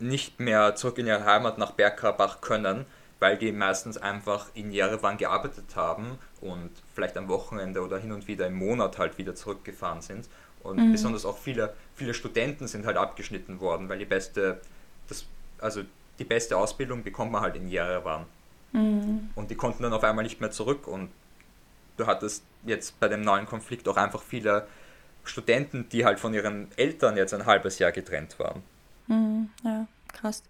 [0.00, 2.86] nicht mehr zurück in ihre Heimat nach Bergkarabach können,
[3.20, 8.28] weil die meistens einfach in Jerewan gearbeitet haben und vielleicht am Wochenende oder hin und
[8.28, 10.28] wieder im Monat halt wieder zurückgefahren sind.
[10.62, 10.92] Und mhm.
[10.92, 14.60] besonders auch viele, viele Studenten sind halt abgeschnitten worden, weil die beste,
[15.08, 15.24] das,
[15.58, 15.82] also
[16.18, 18.26] die beste Ausbildung bekommt man halt in Jerewan.
[18.72, 19.30] Mhm.
[19.34, 21.10] Und die konnten dann auf einmal nicht mehr zurück und
[21.96, 24.66] du hattest jetzt bei dem neuen Konflikt auch einfach viele
[25.28, 28.62] Studenten, die halt von ihren Eltern jetzt ein halbes Jahr getrennt waren.
[29.06, 29.86] Mhm, ja
[30.20, 30.42] krass.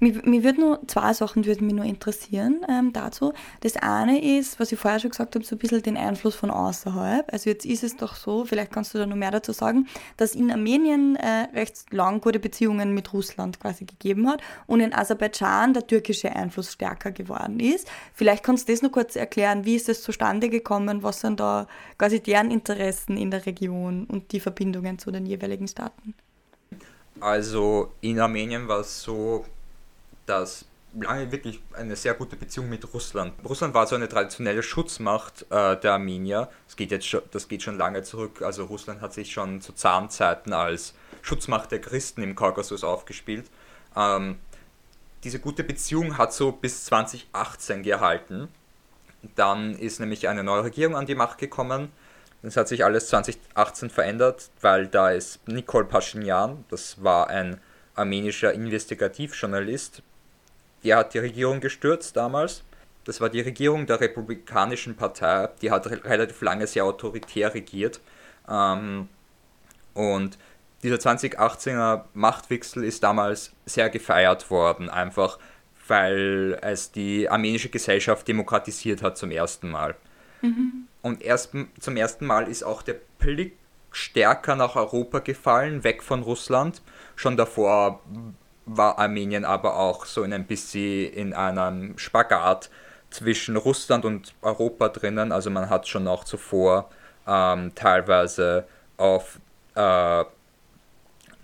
[0.00, 3.32] Mir, mir würden nur zwei Sachen würden mich nur interessieren ähm, dazu.
[3.60, 6.50] Das eine ist, was ich vorher schon gesagt habe, so ein bisschen den Einfluss von
[6.50, 7.32] außerhalb.
[7.32, 10.34] Also jetzt ist es doch so, vielleicht kannst du da noch mehr dazu sagen, dass
[10.34, 15.74] in Armenien äh, recht lang gute Beziehungen mit Russland quasi gegeben hat und in Aserbaidschan
[15.74, 17.88] der türkische Einfluss stärker geworden ist.
[18.14, 21.66] Vielleicht kannst du das noch kurz erklären, wie ist das zustande gekommen, was sind da
[21.98, 26.14] quasi deren Interessen in der Region und die Verbindungen zu den jeweiligen Staaten?
[27.20, 29.44] Also in Armenien war es so,
[30.26, 33.32] dass lange wirklich eine sehr gute Beziehung mit Russland.
[33.44, 36.48] Russland war so eine traditionelle Schutzmacht äh, der Armenier.
[36.66, 38.42] Das geht jetzt schon, das geht schon lange zurück.
[38.42, 43.46] Also Russland hat sich schon zu Zahnzeiten als Schutzmacht der Christen im Kaukasus aufgespielt.
[43.96, 44.38] Ähm,
[45.24, 48.48] diese gute Beziehung hat so bis 2018 gehalten.
[49.36, 51.92] Dann ist nämlich eine neue Regierung an die Macht gekommen
[52.42, 57.60] das hat sich alles 2018 verändert, weil da ist Nikol Pashinyan, das war ein
[57.94, 60.02] armenischer Investigativjournalist,
[60.82, 62.64] der hat die Regierung gestürzt damals.
[63.04, 68.00] Das war die Regierung der Republikanischen Partei, die hat relativ lange sehr autoritär regiert.
[68.48, 69.08] Ähm,
[69.94, 70.38] und
[70.82, 75.38] dieser 2018er Machtwechsel ist damals sehr gefeiert worden, einfach
[75.88, 79.96] weil es die armenische Gesellschaft demokratisiert hat zum ersten Mal.
[80.40, 80.86] Mhm.
[81.02, 83.58] Und erst, zum ersten Mal ist auch der Blick
[83.90, 86.80] stärker nach Europa gefallen, weg von Russland.
[87.16, 88.00] Schon davor
[88.64, 92.70] war Armenien aber auch so in ein bisschen in einem Spagat
[93.10, 95.32] zwischen Russland und Europa drinnen.
[95.32, 96.88] Also man hat schon auch zuvor
[97.26, 99.38] ähm, teilweise auf,
[99.74, 100.24] äh,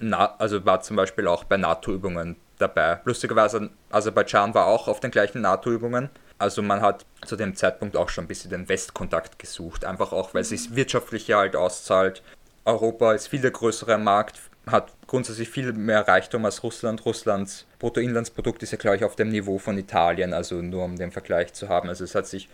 [0.01, 3.01] na, also war zum Beispiel auch bei NATO-Übungen dabei.
[3.05, 6.09] Lustigerweise, Aserbaidschan war auch auf den gleichen NATO-Übungen.
[6.39, 10.35] Also man hat zu dem Zeitpunkt auch schon ein bisschen den Westkontakt gesucht, einfach auch,
[10.35, 12.23] weil es sich wirtschaftlich halt auszahlt.
[12.65, 17.05] Europa ist viel der größere Markt, hat grundsätzlich viel mehr Reichtum als Russland.
[17.05, 21.11] Russlands Bruttoinlandsprodukt ist ja, glaube ich, auf dem Niveau von Italien, also nur um den
[21.11, 21.89] Vergleich zu haben.
[21.89, 22.49] Also es hat sich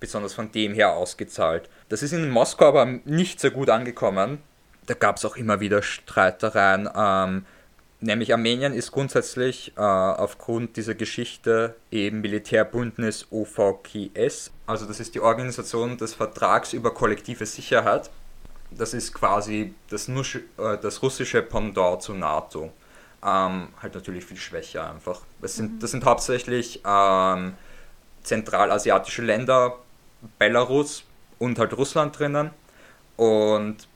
[0.00, 1.68] besonders von dem her ausgezahlt.
[1.88, 4.38] Das ist in Moskau aber nicht so gut angekommen.
[4.86, 6.88] Da gab es auch immer wieder Streitereien.
[6.94, 7.46] Ähm,
[8.04, 14.52] nämlich Armenien ist grundsätzlich äh, aufgrund dieser Geschichte eben Militärbündnis OVKS.
[14.66, 18.10] Also das ist die Organisation des Vertrags über kollektive Sicherheit
[18.76, 22.72] das ist quasi das, Nusch, äh, das russische Pendant zu NATO.
[23.24, 25.22] Ähm, halt natürlich viel schwächer einfach.
[25.40, 25.78] Das sind, mhm.
[25.80, 27.54] das sind hauptsächlich ähm,
[28.22, 29.78] zentralasiatische Länder,
[30.38, 31.04] Belarus
[31.38, 32.50] und halt Russland drinnen.
[33.16, 33.88] Und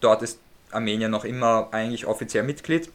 [0.00, 0.38] dort ist
[0.70, 2.90] Armenien noch immer eigentlich offiziell Mitglied.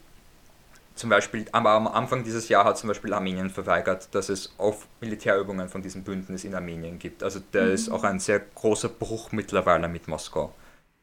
[0.98, 4.88] Zum Beispiel, aber am Anfang dieses Jahr hat zum Beispiel Armenien verweigert, dass es auf
[5.00, 7.22] Militärübungen von diesem Bündnis in Armenien gibt.
[7.22, 7.72] Also der mhm.
[7.72, 10.52] ist auch ein sehr großer Bruch mittlerweile mit Moskau.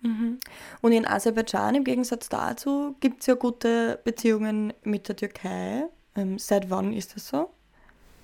[0.02, 0.42] Mhm.
[0.82, 5.86] Und in Aserbaidschan im Gegensatz dazu gibt es ja gute Beziehungen mit der Türkei.
[6.18, 7.50] Ähm, seit wann ist das so?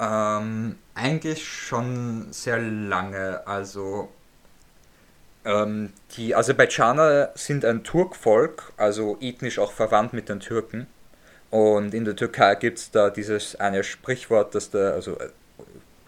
[0.01, 3.47] Ähm, eigentlich schon sehr lange.
[3.47, 4.09] Also
[5.45, 10.87] ähm, die Aserbaidschaner sind ein Turkvolk, also ethnisch auch verwandt mit den Türken.
[11.51, 15.29] Und in der Türkei gibt es da dieses eine Sprichwort, das da, also äh,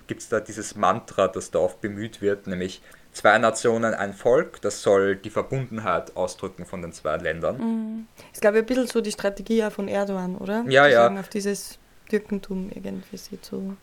[0.07, 4.61] gibt es da dieses Mantra, das da oft bemüht wird, nämlich zwei Nationen, ein Volk.
[4.61, 7.57] Das soll die Verbundenheit ausdrücken von den zwei Ländern.
[7.57, 8.07] Mhm.
[8.31, 10.63] Ist, glaube ich, ein bisschen so die Strategie von Erdogan, oder?
[10.67, 11.03] Ja, zu ja.
[11.03, 11.77] Sagen, auf dieses
[12.09, 13.75] Türkentum irgendwie sie zu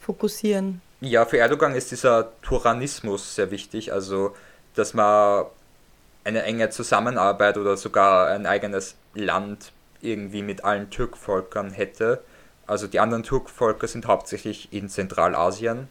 [0.00, 0.80] fokussieren.
[1.00, 3.92] Ja, für Erdogan ist dieser Tyrannismus sehr wichtig.
[3.92, 4.34] Also,
[4.74, 5.46] dass man
[6.24, 12.22] eine enge Zusammenarbeit oder sogar ein eigenes Land irgendwie mit allen Türkvölkern hätte.
[12.66, 15.88] Also die anderen Turkvölker sind hauptsächlich in Zentralasien,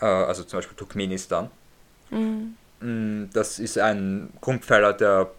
[0.00, 1.50] äh, also zum Beispiel Turkmenistan.
[2.10, 2.56] Mhm.
[2.80, 5.30] Mm, das ist ein Grundpfeiler der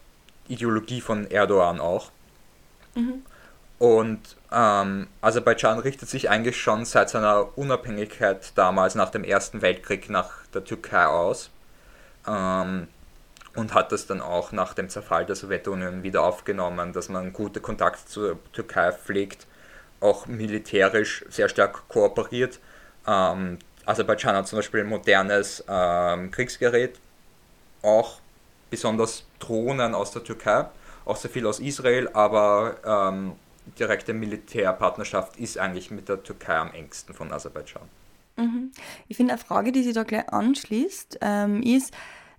[0.48, 2.12] Ideologie von Erdogan auch.
[2.96, 3.24] Mhm.
[3.80, 10.10] Und ähm, Aserbaidschan richtet sich eigentlich schon seit seiner Unabhängigkeit damals nach dem Ersten Weltkrieg
[10.10, 11.50] nach der Türkei aus.
[12.26, 12.88] Ähm,
[13.56, 17.60] und hat das dann auch nach dem Zerfall der Sowjetunion wieder aufgenommen, dass man gute
[17.60, 19.48] Kontakte zur Türkei pflegt,
[20.00, 22.60] auch militärisch sehr stark kooperiert.
[23.08, 27.00] Ähm, Aserbaidschan hat zum Beispiel ein modernes ähm, Kriegsgerät,
[27.82, 28.20] auch
[28.70, 30.66] besonders Drohnen aus der Türkei,
[31.06, 33.34] auch sehr viel aus Israel, aber ähm,
[33.78, 37.84] direkte Militärpartnerschaft ist eigentlich mit der Türkei am engsten von Aserbaidschan.
[38.38, 38.72] Mhm.
[39.08, 41.94] Ich finde eine Frage, die sich da gleich anschließt, ähm, ist,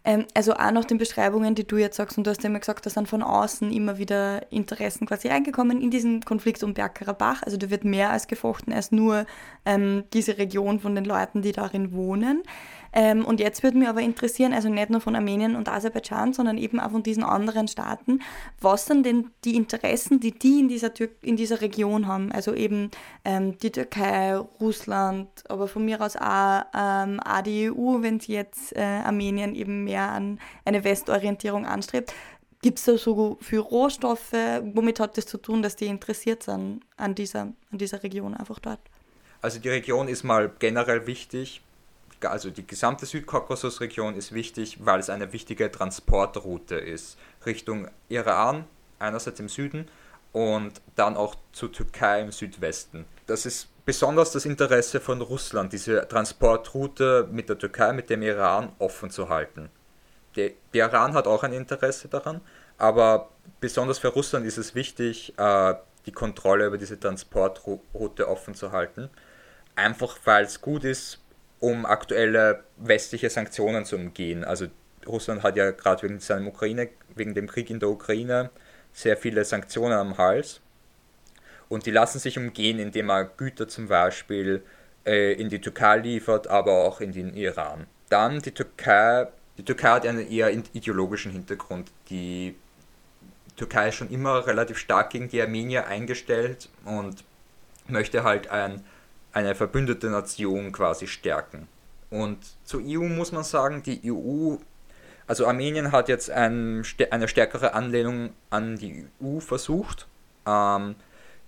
[0.04, 2.60] ähm, also auch nach den Beschreibungen, die du jetzt sagst, und du hast ja immer
[2.60, 7.42] gesagt, da sind von außen immer wieder Interessen quasi reingekommen in diesen Konflikt um Bergkarabach.
[7.42, 9.24] Also da wird mehr als gefochten als nur
[9.64, 12.42] ähm, diese Region von den Leuten, die darin wohnen.
[12.96, 16.58] Ähm, und jetzt würde mich aber interessieren, also nicht nur von Armenien und Aserbaidschan, sondern
[16.58, 18.20] eben auch von diesen anderen Staaten,
[18.60, 22.30] was sind denn die Interessen, die die in dieser, Tür in dieser Region haben?
[22.30, 22.92] Also eben
[23.24, 28.34] ähm, die Türkei, Russland, aber von mir aus auch, ähm, auch die EU, wenn sie
[28.34, 32.14] jetzt äh, Armenien eben mehr an eine Westorientierung anstrebt.
[32.62, 34.32] Gibt es da so für Rohstoffe?
[34.72, 38.60] Womit hat das zu tun, dass die interessiert sind an dieser, an dieser Region einfach
[38.60, 38.78] dort?
[39.42, 41.60] Also die Region ist mal generell wichtig
[42.30, 48.64] also die gesamte Südkaukasusregion ist wichtig, weil es eine wichtige Transportroute ist Richtung Iran,
[48.98, 49.88] einerseits im Süden
[50.32, 53.06] und dann auch zur Türkei im Südwesten.
[53.26, 58.72] Das ist besonders das Interesse von Russland, diese Transportroute mit der Türkei, mit dem Iran
[58.78, 59.70] offen zu halten.
[60.36, 62.40] Der, der Iran hat auch ein Interesse daran,
[62.78, 65.74] aber besonders für Russland ist es wichtig, äh,
[66.06, 69.10] die Kontrolle über diese Transportroute offen zu halten.
[69.76, 71.20] Einfach weil es gut ist
[71.60, 74.44] um aktuelle westliche Sanktionen zu umgehen.
[74.44, 74.66] Also
[75.06, 78.50] Russland hat ja gerade wegen seinem Ukraine, wegen dem Krieg in der Ukraine
[78.92, 80.60] sehr viele Sanktionen am Hals.
[81.68, 84.62] Und die lassen sich umgehen, indem man Güter zum Beispiel
[85.06, 87.86] äh, in die Türkei liefert, aber auch in den Iran.
[88.08, 89.28] Dann die Türkei.
[89.56, 91.90] Die Türkei hat einen eher ideologischen Hintergrund.
[92.10, 92.54] Die
[93.56, 97.24] Türkei ist schon immer relativ stark gegen die Armenier eingestellt und
[97.86, 98.84] möchte halt ein
[99.34, 101.68] eine verbündete Nation quasi stärken.
[102.08, 104.56] Und zur EU muss man sagen, die EU,
[105.26, 110.06] also Armenien hat jetzt ein, eine stärkere Anlehnung an die EU versucht.
[110.46, 110.94] Ähm,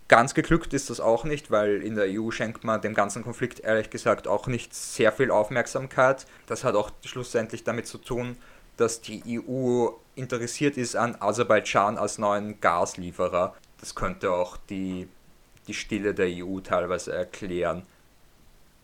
[0.09, 3.61] ganz geglückt ist das auch nicht, weil in der EU schenkt man dem ganzen Konflikt
[3.61, 6.27] ehrlich gesagt auch nicht sehr viel Aufmerksamkeit.
[6.47, 8.37] Das hat auch schlussendlich damit zu tun,
[8.77, 13.55] dass die EU interessiert ist an Aserbaidschan als neuen Gaslieferer.
[13.79, 15.09] Das könnte auch die,
[15.67, 17.83] die Stille der EU teilweise erklären.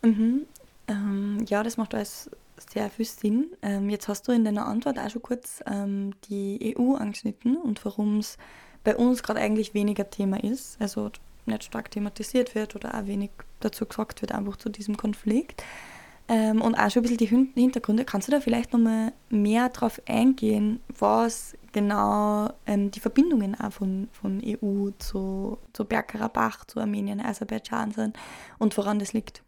[0.03, 0.47] Mhm.
[0.89, 2.31] Ähm, ja, das macht alles
[2.71, 3.47] sehr viel Sinn.
[3.63, 7.85] Ähm, jetzt hast du in deiner Antwort auch schon kurz ähm, die EU angeschnitten und
[7.85, 8.39] warum es
[8.85, 11.11] bei uns gerade eigentlich weniger Thema ist, also
[11.47, 15.63] nicht stark thematisiert wird oder auch wenig dazu gesagt wird, einfach zu diesem Konflikt.
[16.33, 18.07] Ähm, und auch schon ein bisschen die Hintergründe.
[18.07, 24.09] Kannst du da vielleicht nochmal mehr darauf eingehen, was genau ähm, die Verbindungen auch von,
[24.13, 28.17] von EU zu, zu Bergkarabach, zu Armenien, Aserbaidschan sind
[28.59, 29.43] und woran das liegt?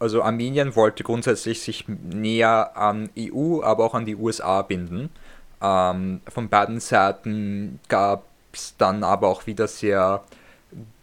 [0.00, 5.10] Also Armenien wollte grundsätzlich sich näher an EU, aber auch an die USA binden.
[5.62, 10.24] Ähm, von beiden Seiten gab es dann aber auch wieder sehr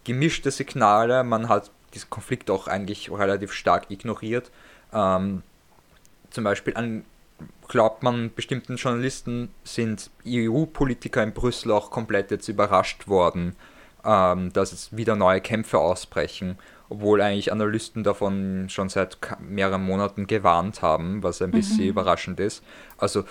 [0.04, 1.24] gemischte Signale.
[1.24, 4.50] Man hat diesen Konflikt auch eigentlich relativ stark ignoriert.
[4.92, 5.42] Ähm,
[6.30, 7.04] zum Beispiel an,
[7.68, 13.56] glaubt man, bestimmten Journalisten sind EU-Politiker in Brüssel auch komplett jetzt überrascht worden,
[14.04, 20.26] ähm, dass es wieder neue Kämpfe ausbrechen, obwohl eigentlich Analysten davon schon seit mehreren Monaten
[20.26, 21.90] gewarnt haben, was ein bisschen mhm.
[21.90, 22.62] überraschend ist.
[22.98, 23.24] Also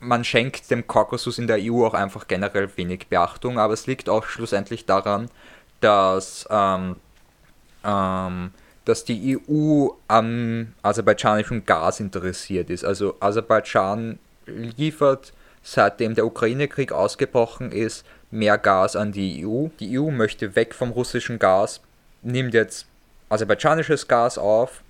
[0.00, 4.08] man schenkt dem Kaukasus in der EU auch einfach generell wenig Beachtung, aber es liegt
[4.08, 5.28] auch schlussendlich daran,
[5.80, 6.96] dass, ähm,
[7.84, 8.52] ähm,
[8.84, 12.84] dass die EU am aserbaidschanischen Gas interessiert ist.
[12.84, 19.68] Also Aserbaidschan liefert, seitdem der Ukraine-Krieg ausgebrochen ist, mehr Gas an die EU.
[19.80, 21.80] Die EU möchte weg vom russischen Gas,
[22.22, 22.86] nimmt jetzt
[23.30, 24.82] aserbaidschanisches Gas auf,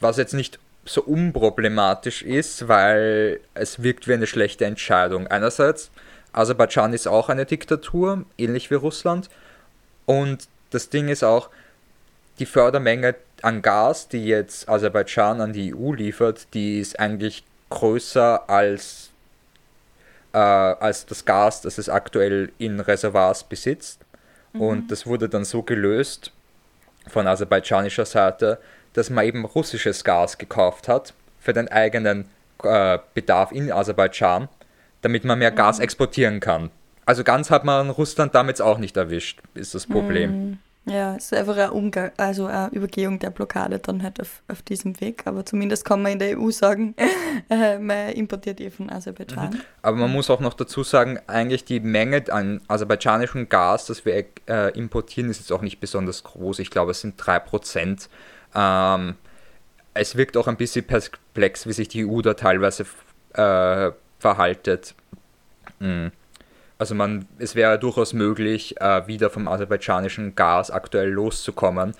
[0.00, 5.26] was jetzt nicht so unproblematisch ist, weil es wirkt wie eine schlechte Entscheidung.
[5.28, 5.90] Einerseits,
[6.32, 9.30] Aserbaidschan ist auch eine Diktatur, ähnlich wie Russland.
[10.06, 11.50] Und das Ding ist auch,
[12.38, 18.48] die Fördermenge an Gas, die jetzt Aserbaidschan an die EU liefert, die ist eigentlich größer
[18.48, 19.10] als,
[20.32, 24.00] äh, als das Gas, das es aktuell in Reservoirs besitzt.
[24.52, 24.60] Mhm.
[24.60, 26.32] Und das wurde dann so gelöst
[27.08, 28.58] von aserbaidschanischer Seite,
[28.92, 32.26] dass man eben russisches Gas gekauft hat für den eigenen
[32.62, 34.48] äh, Bedarf in Aserbaidschan,
[35.00, 35.56] damit man mehr mhm.
[35.56, 36.70] Gas exportieren kann.
[37.04, 40.30] Also ganz hat man Russland damit auch nicht erwischt, ist das Problem.
[40.30, 40.58] Mhm.
[40.84, 44.62] Ja, es ist einfach eine, Umgang, also eine Übergehung der Blockade dann halt auf, auf
[44.62, 45.22] diesem Weg.
[45.26, 46.96] Aber zumindest kann man in der EU sagen,
[47.50, 49.50] äh, man importiert eh von Aserbaidschan.
[49.50, 49.60] Mhm.
[49.82, 54.24] Aber man muss auch noch dazu sagen, eigentlich die Menge an aserbaidschanischem Gas, das wir
[54.48, 56.58] äh, importieren, ist jetzt auch nicht besonders groß.
[56.58, 58.08] Ich glaube, es sind 3%.
[58.54, 59.14] Ähm,
[59.94, 62.86] es wirkt auch ein bisschen perplex, wie sich die EU da teilweise
[63.34, 64.96] äh, verhaltet.
[65.78, 66.10] Mhm.
[66.82, 71.92] Also man, es wäre durchaus möglich, äh, wieder vom aserbaidschanischen Gas aktuell loszukommen.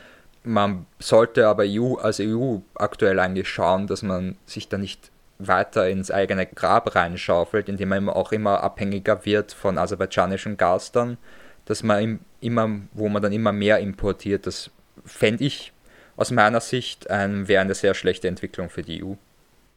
[0.43, 5.89] Man sollte aber EU, als EU aktuell eigentlich schauen, dass man sich da nicht weiter
[5.89, 11.17] ins eigene Grab reinschaufelt, indem man auch immer abhängiger wird von aserbaidschanischem Gas dann,
[11.65, 14.73] dass man immer, wo man dann immer mehr importiert, das
[15.05, 15.73] fände ich
[16.17, 19.15] aus meiner Sicht ähm, wäre eine sehr schlechte Entwicklung für die EU.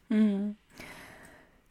[0.08, 0.56] Mhm.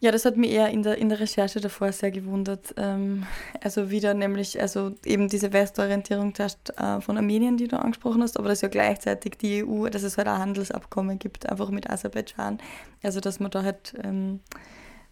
[0.06, 2.76] Ja, das hat mich eher in der, in der Recherche davor sehr gewundert.
[2.78, 3.26] Ähm,
[3.64, 8.50] also wieder nämlich, also eben diese Westorientierung äh, von Armenien, die du angesprochen hast, aber
[8.50, 12.60] dass ja gleichzeitig die EU, dass es halt ein Handelsabkommen gibt, einfach mit Aserbaidschan.
[13.02, 14.42] Also dass man da halt ähm,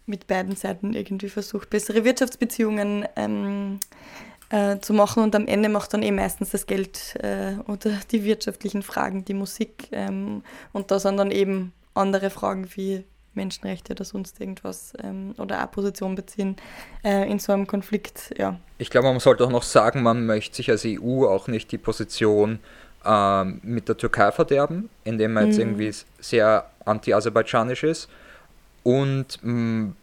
[0.06, 3.80] mit beiden Seiten irgendwie versucht, bessere Wirtschaftsbeziehungen ähm,
[4.50, 8.22] äh, zu machen und am Ende macht dann eh meistens das Geld äh, oder die
[8.22, 13.02] wirtschaftlichen Fragen, die Musik ähm, und da sind dann eben andere Fragen wie
[13.34, 16.56] Menschenrechte oder sonst irgendwas ähm, oder auch Position beziehen
[17.04, 18.58] äh, in so einem Konflikt, ja.
[18.78, 21.78] Ich glaube, man sollte auch noch sagen, man möchte sich als EU auch nicht die
[21.78, 22.58] Position
[23.04, 25.62] ähm, mit der Türkei verderben, indem man jetzt mhm.
[25.62, 28.08] irgendwie sehr anti-aserbaidschanisch ist
[28.82, 29.96] und mh, mm,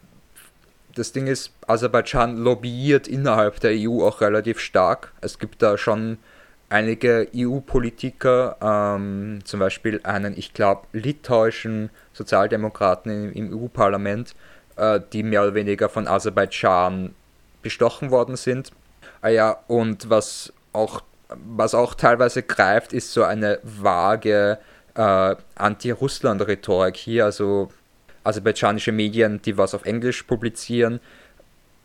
[0.95, 5.14] das Ding ist, Aserbaidschan lobbyiert innerhalb der EU auch relativ stark.
[5.22, 6.18] Es gibt da schon
[6.72, 14.34] einige EU-Politiker, ähm, zum Beispiel einen, ich glaube, litauischen Sozialdemokraten im, im EU-Parlament,
[14.78, 17.13] äh, die mehr oder weniger von Aserbaidschan
[17.61, 18.72] bestochen worden sind.
[19.22, 24.57] Ah ja, und was auch, was auch teilweise greift, ist so eine vage
[24.95, 27.26] äh, Anti-Russland-Rhetorik hier.
[27.26, 27.69] Also
[28.24, 30.99] aserbaidschanische Medien, die was auf Englisch publizieren,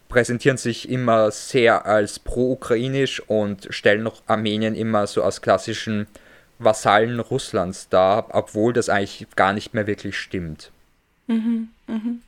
[0.08, 6.06] präsentieren sich immer sehr als pro-ukrainisch und stellen noch Armenien immer so als klassischen
[6.58, 10.70] Vasallen Russlands dar, obwohl das eigentlich gar nicht mehr wirklich stimmt.
[11.26, 12.22] Mhm, mhm.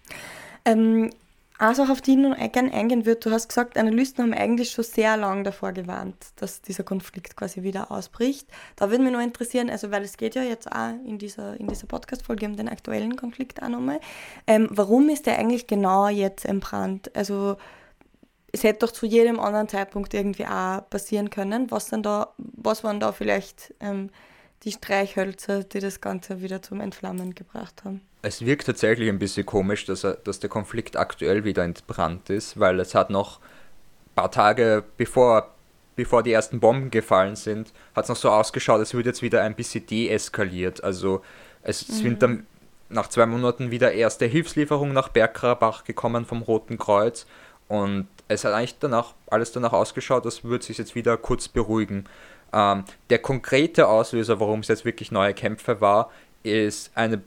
[0.64, 1.10] Ähm,
[1.58, 4.84] also auf die ich noch gerne eingehen würde, du hast gesagt, Analysten haben eigentlich schon
[4.84, 8.48] sehr lange davor gewarnt, dass dieser Konflikt quasi wieder ausbricht.
[8.76, 11.66] Da würde mich nur interessieren, also weil es geht ja jetzt auch in dieser, in
[11.66, 14.00] dieser Podcast-Folge um den aktuellen Konflikt auch nochmal.
[14.46, 17.10] Ähm, warum ist der eigentlich genau jetzt entbrannt?
[17.16, 17.56] Also
[18.52, 21.70] es hätte doch zu jedem anderen Zeitpunkt irgendwie auch passieren können.
[21.70, 24.10] Was, denn da, was waren da vielleicht ähm,
[24.62, 28.07] die Streichhölzer, die das Ganze wieder zum Entflammen gebracht haben?
[28.22, 32.58] Es wirkt tatsächlich ein bisschen komisch, dass, er, dass der Konflikt aktuell wieder entbrannt ist,
[32.58, 35.54] weil es hat noch ein paar Tage bevor,
[35.94, 39.42] bevor die ersten Bomben gefallen sind, hat es noch so ausgeschaut, als würde jetzt wieder
[39.42, 40.82] ein bisschen deeskaliert.
[40.82, 41.22] Also
[41.62, 41.92] es mhm.
[41.94, 42.46] sind dann
[42.88, 47.26] nach zwei Monaten wieder erste Hilfslieferungen nach Bergkarabach gekommen vom Roten Kreuz
[47.68, 52.04] und es hat eigentlich danach alles danach ausgeschaut, als würde sich jetzt wieder kurz beruhigen.
[52.52, 56.10] Ähm, der konkrete Auslöser, warum es jetzt wirklich neue Kämpfe war,
[56.42, 57.22] ist eine,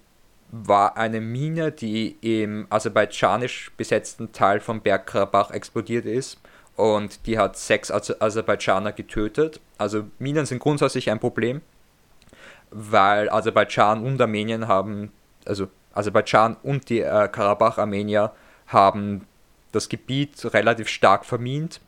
[0.52, 6.40] war eine Mine, die im aserbaidschanisch besetzten Teil von Bergkarabach explodiert ist
[6.76, 9.62] und die hat sechs Aserbaidschaner getötet.
[9.78, 11.62] Also Minen sind grundsätzlich ein Problem,
[12.70, 15.12] weil Aserbaidschan und Armenien haben,
[15.46, 18.32] also Aserbaidschan und die äh, Karabach-Armenier
[18.68, 19.28] haben
[19.72, 21.82] das Gebiet relativ stark vermint.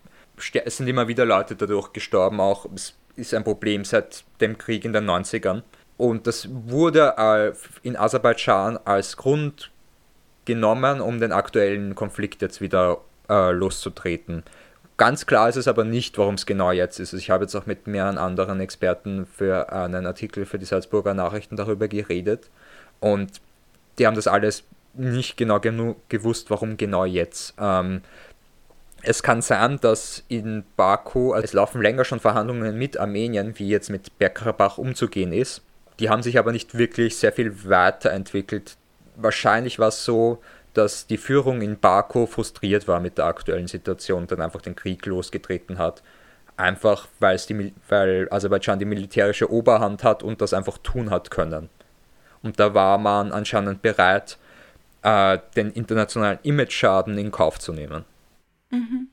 [0.66, 4.84] Es sind immer wieder Leute dadurch gestorben, auch es ist ein Problem seit dem Krieg
[4.86, 5.62] in den 90ern.
[5.98, 9.72] Und das wurde in Aserbaidschan als Grund
[10.46, 14.44] genommen, um den aktuellen Konflikt jetzt wieder äh, loszutreten.
[14.98, 17.14] Ganz klar ist es aber nicht, warum es genau jetzt ist.
[17.14, 21.56] Ich habe jetzt auch mit mehreren anderen Experten für einen Artikel für die Salzburger Nachrichten
[21.56, 22.50] darüber geredet.
[23.00, 23.42] Und
[23.98, 24.64] die haben das alles
[24.94, 27.56] nicht genau genug gewusst, warum genau jetzt.
[27.60, 28.02] Ähm,
[29.02, 33.68] es kann sein, dass in Baku, also es laufen länger schon Verhandlungen mit Armenien, wie
[33.68, 35.62] jetzt mit Bergkarabach umzugehen ist.
[36.00, 38.78] Die haben sich aber nicht wirklich sehr viel weiterentwickelt.
[39.16, 40.42] Wahrscheinlich war es so,
[40.74, 44.76] dass die Führung in Baku frustriert war mit der aktuellen Situation und dann einfach den
[44.76, 46.02] Krieg losgetreten hat.
[46.58, 51.32] Einfach weil, es die, weil Aserbaidschan die militärische Oberhand hat und das einfach tun hat
[51.32, 51.70] können.
[52.42, 54.38] Und da war man anscheinend bereit,
[55.04, 58.04] äh, den internationalen Image-Schaden in Kauf zu nehmen.
[58.70, 59.10] Mhm.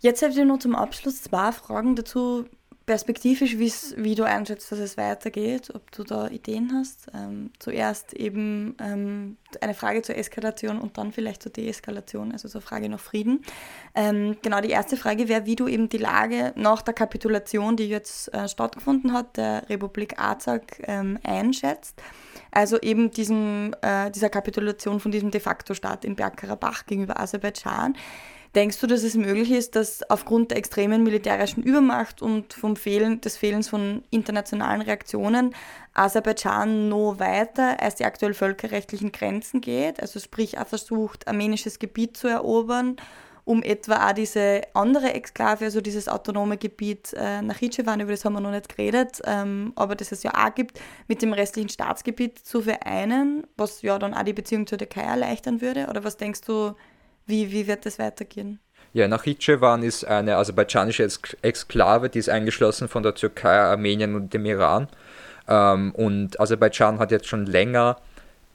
[0.00, 2.46] Jetzt habe ich noch zum Abschluss zwei Fragen dazu,
[2.88, 7.08] perspektivisch, wie du einschätzt, dass es weitergeht, ob du da Ideen hast.
[7.14, 12.62] Ähm, zuerst eben ähm, eine Frage zur Eskalation und dann vielleicht zur Deeskalation, also zur
[12.62, 13.44] Frage nach Frieden.
[13.94, 17.90] Ähm, genau, die erste Frage wäre, wie du eben die Lage nach der Kapitulation, die
[17.90, 22.00] jetzt äh, stattgefunden hat, der Republik Arzak ähm, einschätzt.
[22.50, 27.96] Also eben diesem, äh, dieser Kapitulation von diesem de facto Staat in Bergkarabach gegenüber Aserbaidschan.
[28.54, 33.20] Denkst du, dass es möglich ist, dass aufgrund der extremen militärischen Übermacht und vom Fehlen,
[33.20, 35.54] des Fehlens von internationalen Reaktionen
[35.92, 40.00] Aserbaidschan noch weiter als die aktuell völkerrechtlichen Grenzen geht?
[40.00, 42.96] Also sprich, auch versucht, armenisches Gebiet zu erobern,
[43.44, 48.24] um etwa auch diese andere Exklave, also dieses autonome Gebiet äh, nach Hitschewan, über das
[48.24, 51.70] haben wir noch nicht geredet, ähm, aber das es ja auch gibt, mit dem restlichen
[51.70, 55.86] Staatsgebiet zu vereinen, was ja dann auch die Beziehung zur Türkei erleichtern würde?
[55.88, 56.74] Oder was denkst du,
[57.28, 58.58] wie, wie wird das weitergehen?
[58.94, 61.06] Ja, Nachitschewan ist eine aserbaidschanische
[61.42, 64.88] Exklave, die ist eingeschlossen von der Türkei, Armenien und dem Iran.
[65.46, 67.98] Ähm, und Aserbaidschan hat jetzt schon länger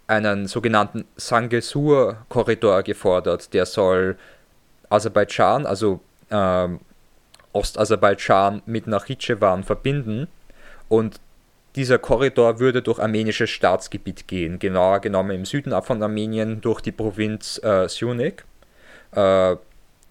[0.07, 3.53] einen sogenannten Sangesur-Korridor gefordert.
[3.53, 4.17] Der soll
[4.89, 6.79] Aserbaidschan, also ähm,
[7.53, 10.27] Ostaserbaidschan mit Nachitschewan verbinden.
[10.89, 11.19] Und
[11.75, 16.91] dieser Korridor würde durch armenisches Staatsgebiet gehen, genauer genommen im Süden von Armenien durch die
[16.91, 18.45] Provinz äh, Syunik
[19.15, 19.57] äh,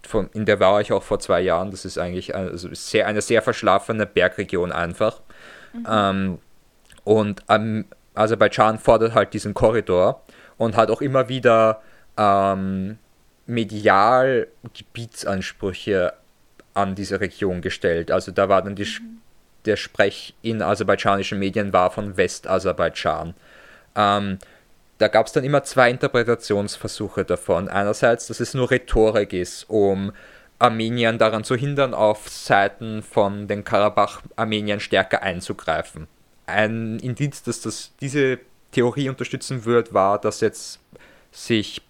[0.06, 1.70] von, in der war ich auch vor zwei Jahren.
[1.70, 5.20] Das ist eigentlich also sehr, eine sehr verschlafene Bergregion einfach.
[5.72, 5.86] Mhm.
[5.88, 6.38] Ähm,
[7.04, 10.22] und ähm, Aserbaidschan fordert halt diesen Korridor
[10.58, 11.82] und hat auch immer wieder
[12.16, 12.98] ähm,
[13.46, 16.12] medial Gebietsansprüche
[16.74, 18.10] an diese Region gestellt.
[18.10, 19.20] Also da war dann die, mhm.
[19.64, 23.34] der Sprech in aserbaidschanischen Medien war von Westaserbaidschan.
[23.94, 24.38] Ähm,
[25.02, 27.68] da gab es dann immer zwei Interpretationsversuche davon.
[27.68, 30.12] Einerseits, dass es nur Rhetorik ist, um
[30.60, 36.06] Armenien daran zu hindern, auf Seiten von den Karabach-Armenien stärker einzugreifen.
[36.46, 38.38] Ein Indiz, dass das, diese
[38.70, 40.78] Theorie unterstützen wird, war, dass jetzt
[41.32, 41.82] sich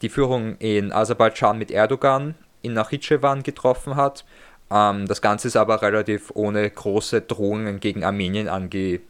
[0.00, 4.24] die Führung in Aserbaidschan mit Erdogan in Nachitschewan getroffen hat.
[4.70, 9.00] Ähm, das Ganze ist aber relativ ohne große Drohungen gegen Armenien ange,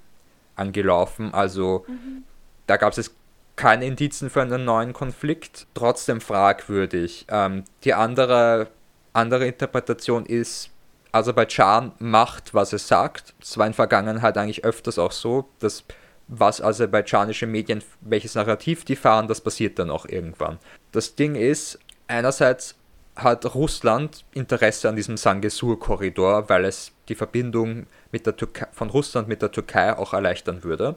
[0.56, 1.34] angelaufen.
[1.34, 2.24] Also mhm.
[2.66, 3.14] da gab es
[3.60, 7.26] keine Indizen für einen neuen Konflikt, trotzdem fragwürdig.
[7.28, 8.68] Ähm, die andere,
[9.12, 10.70] andere Interpretation ist,
[11.12, 13.34] Aserbaidschan macht, was es sagt.
[13.38, 15.84] Es war in Vergangenheit eigentlich öfters auch so, dass
[16.26, 20.58] was aserbaidschanische Medien, welches Narrativ die fahren, das passiert dann auch irgendwann.
[20.92, 22.76] Das Ding ist, einerseits
[23.14, 28.34] hat Russland Interesse an diesem Sangesur-Korridor, weil es die Verbindung mit der
[28.72, 30.96] von Russland mit der Türkei auch erleichtern würde.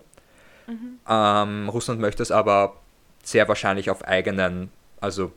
[0.68, 1.00] Mhm.
[1.08, 2.76] Ähm, Russland möchte es aber
[3.24, 5.32] sehr wahrscheinlich auf eigenen, also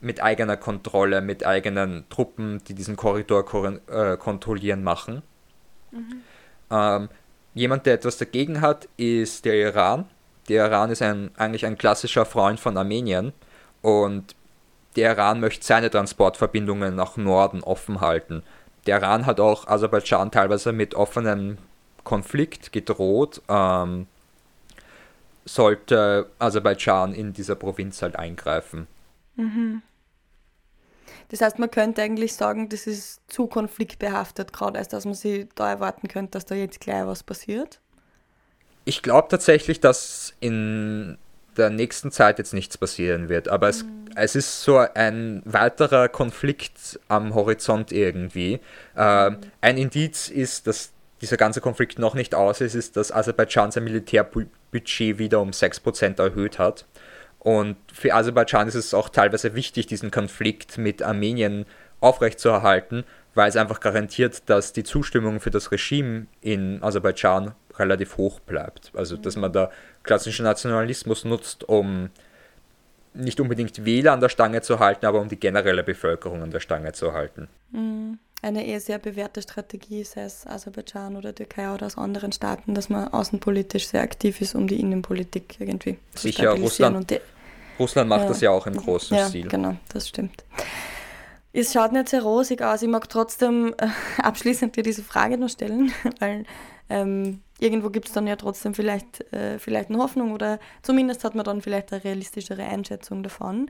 [0.00, 3.44] mit eigener Kontrolle, mit eigenen Truppen, die diesen Korridor
[3.88, 5.22] äh, kontrollieren, machen.
[5.90, 6.22] Mhm.
[6.70, 7.08] Ähm,
[7.54, 10.06] jemand, der etwas dagegen hat, ist der Iran.
[10.48, 13.32] Der Iran ist ein, eigentlich ein klassischer Freund von Armenien
[13.82, 14.36] und
[14.96, 18.42] der Iran möchte seine Transportverbindungen nach Norden offen halten.
[18.86, 21.58] Der Iran hat auch Aserbaidschan teilweise mit offenem
[22.04, 24.06] Konflikt gedroht, ähm,
[25.46, 28.86] sollte Aserbaidschan in dieser Provinz halt eingreifen.
[29.36, 29.82] Mhm.
[31.28, 35.48] Das heißt, man könnte eigentlich sagen, das ist zu konfliktbehaftet, gerade als dass man sich
[35.54, 37.80] da erwarten könnte, dass da jetzt gleich was passiert.
[38.84, 41.18] Ich glaube tatsächlich, dass in
[41.56, 44.06] der nächsten Zeit jetzt nichts passieren wird, aber es, mhm.
[44.14, 48.60] es ist so ein weiterer Konflikt am Horizont irgendwie.
[48.96, 49.38] Äh, mhm.
[49.60, 50.92] Ein Indiz ist, dass
[51.22, 53.84] dieser ganze Konflikt noch nicht aus ist, ist, dass Aserbaidschan sein
[54.72, 56.86] Militärbudget wieder um 6% erhöht hat.
[57.38, 61.64] Und für Aserbaidschan ist es auch teilweise wichtig, diesen Konflikt mit Armenien
[62.00, 63.04] aufrechtzuerhalten,
[63.34, 68.90] weil es einfach garantiert, dass die Zustimmung für das Regime in Aserbaidschan relativ hoch bleibt.
[68.94, 69.70] Also, dass man da
[70.02, 72.10] klassischen Nationalismus nutzt, um
[73.14, 76.60] nicht unbedingt Wähler an der Stange zu halten, aber um die generelle Bevölkerung an der
[76.60, 77.48] Stange zu halten.
[77.70, 78.18] Mhm.
[78.46, 82.88] Eine eher sehr bewährte Strategie, sei es Aserbaidschan oder Türkei oder aus anderen Staaten, dass
[82.88, 86.94] man außenpolitisch sehr aktiv ist, um die Innenpolitik irgendwie zu Sicher, stabilisieren.
[86.94, 87.20] Russland,
[87.80, 88.28] Russland macht ja.
[88.28, 89.48] das ja auch im großen ja, Stil.
[89.48, 90.44] Genau, das stimmt.
[91.52, 92.82] Es schaut nicht sehr rosig aus.
[92.82, 93.88] Ich mag trotzdem äh,
[94.22, 96.44] abschließend dir diese Frage noch stellen, weil
[96.88, 101.34] ähm, irgendwo gibt es dann ja trotzdem vielleicht, äh, vielleicht eine Hoffnung oder zumindest hat
[101.34, 103.68] man dann vielleicht eine realistischere Einschätzung davon.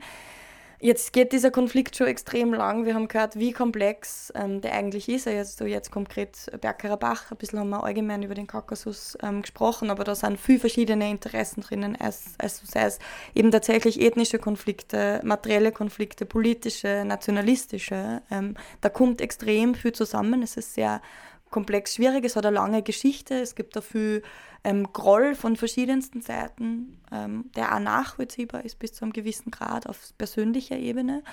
[0.79, 2.85] Jetzt geht dieser Konflikt schon extrem lang.
[2.85, 5.27] Wir haben gehört, wie komplex ähm, der eigentlich ist.
[5.27, 10.03] Also jetzt konkret Bergkarabach, ein bisschen haben wir allgemein über den Kaukasus ähm, gesprochen, aber
[10.03, 12.99] da sind viele verschiedene Interessen drinnen, als sei es
[13.33, 18.21] eben tatsächlich ethnische Konflikte, materielle Konflikte, politische, nationalistische.
[18.29, 20.43] Ähm, da kommt extrem viel zusammen.
[20.43, 21.01] Es ist sehr
[21.49, 24.21] komplex schwierig, es hat eine lange Geschichte, es gibt dafür
[24.63, 29.87] ähm, Groll von verschiedensten Seiten, ähm, der auch nachvollziehbar ist bis zu einem gewissen Grad
[29.87, 31.23] auf persönlicher Ebene.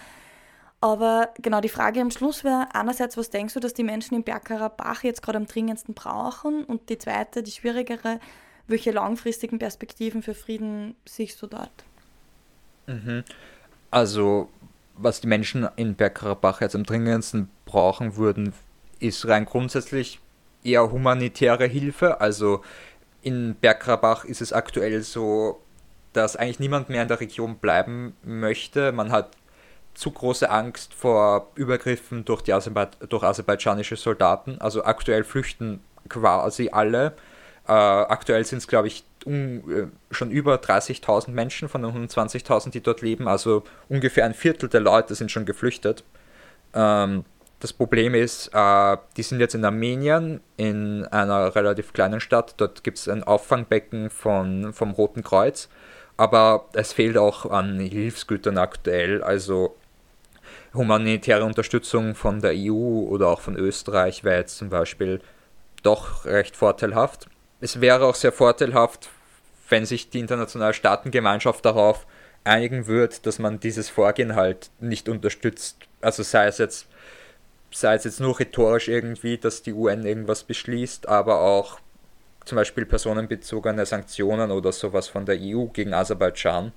[0.80, 4.22] Aber genau die Frage am Schluss wäre einerseits, was denkst du, dass die Menschen in
[4.22, 6.62] Bergkarabach jetzt gerade am dringendsten brauchen?
[6.62, 8.20] Und die zweite, die schwierigere,
[8.66, 11.72] welche langfristigen Perspektiven für Frieden siehst du dort?
[12.86, 13.24] Mhm.
[13.90, 14.50] Also,
[14.96, 18.52] was die Menschen in Bergkarabach jetzt am dringendsten brauchen würden,
[19.00, 20.20] ist rein grundsätzlich
[20.62, 22.20] eher humanitäre Hilfe.
[22.20, 22.62] Also
[23.22, 25.60] in Bergkarabach ist es aktuell so,
[26.12, 28.92] dass eigentlich niemand mehr in der Region bleiben möchte.
[28.92, 29.30] Man hat
[29.94, 34.58] zu große Angst vor Übergriffen durch, die Aserbaid durch aserbaidschanische Soldaten.
[34.60, 37.14] Also aktuell flüchten quasi alle.
[37.66, 39.32] Äh, aktuell sind es, glaube ich, um,
[39.70, 43.28] äh, schon über 30.000 Menschen von den 120.000, die dort leben.
[43.28, 46.04] Also ungefähr ein Viertel der Leute sind schon geflüchtet.
[46.74, 47.24] Ähm,
[47.60, 52.54] das Problem ist, äh, die sind jetzt in Armenien, in einer relativ kleinen Stadt.
[52.58, 55.68] Dort gibt es ein Auffangbecken von, vom Roten Kreuz.
[56.16, 59.22] Aber es fehlt auch an Hilfsgütern aktuell.
[59.22, 59.76] Also
[60.74, 65.20] humanitäre Unterstützung von der EU oder auch von Österreich wäre jetzt zum Beispiel
[65.82, 67.28] doch recht vorteilhaft.
[67.60, 69.08] Es wäre auch sehr vorteilhaft,
[69.68, 72.06] wenn sich die internationale Staatengemeinschaft darauf
[72.44, 75.78] einigen würde, dass man dieses Vorgehen halt nicht unterstützt.
[76.00, 76.86] Also sei es jetzt
[77.74, 81.80] sei es jetzt nur rhetorisch irgendwie, dass die UN irgendwas beschließt, aber auch
[82.44, 86.72] zum Beispiel personenbezogene Sanktionen oder sowas von der EU gegen Aserbaidschan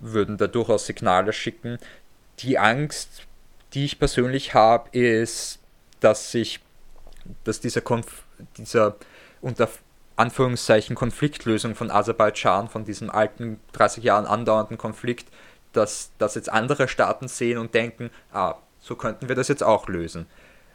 [0.00, 1.78] würden da durchaus Signale schicken.
[2.40, 3.22] Die Angst,
[3.72, 5.60] die ich persönlich habe, ist,
[6.00, 6.60] dass sich,
[7.44, 8.24] dass dieser, Konf
[8.58, 8.96] dieser
[9.40, 9.68] unter
[10.16, 15.26] Anführungszeichen Konfliktlösung von Aserbaidschan, von diesem alten 30 Jahren andauernden Konflikt,
[15.72, 19.88] dass das jetzt andere Staaten sehen und denken, ah, so könnten wir das jetzt auch
[19.88, 20.26] lösen.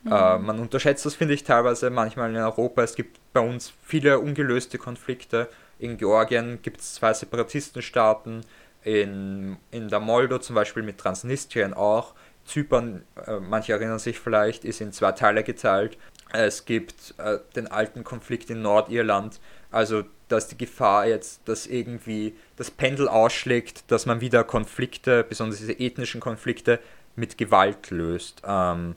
[0.03, 0.11] Mhm.
[0.11, 2.81] Äh, man unterschätzt das, finde ich, teilweise manchmal in Europa.
[2.81, 5.47] Es gibt bei uns viele ungelöste Konflikte.
[5.77, 8.41] In Georgien gibt es zwei Separatistenstaaten,
[8.83, 12.15] in, in der Moldau zum Beispiel mit Transnistrien auch.
[12.45, 15.97] Zypern, äh, manche erinnern sich vielleicht, ist in zwei Teile geteilt.
[16.33, 19.39] Es gibt äh, den alten Konflikt in Nordirland.
[19.69, 25.59] Also, dass die Gefahr jetzt, dass irgendwie das Pendel ausschlägt, dass man wieder Konflikte, besonders
[25.59, 26.79] diese ethnischen Konflikte,
[27.19, 28.41] mit Gewalt löst.
[28.45, 28.95] Ähm,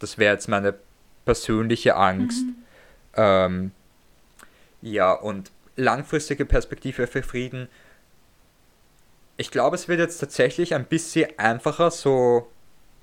[0.00, 0.74] Das wäre jetzt meine
[1.24, 2.44] persönliche Angst.
[2.44, 2.56] Mhm.
[3.14, 3.72] Ähm,
[4.82, 7.68] ja, und langfristige Perspektive für Frieden.
[9.36, 12.48] Ich glaube, es wird jetzt tatsächlich ein bisschen einfacher, so,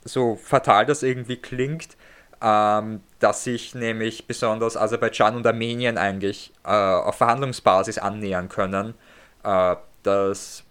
[0.04, 1.96] so fatal das irgendwie klingt,
[2.42, 8.94] ähm, dass sich nämlich besonders Aserbaidschan und Armenien eigentlich äh, auf Verhandlungsbasis annähern können,
[9.44, 10.65] äh, dass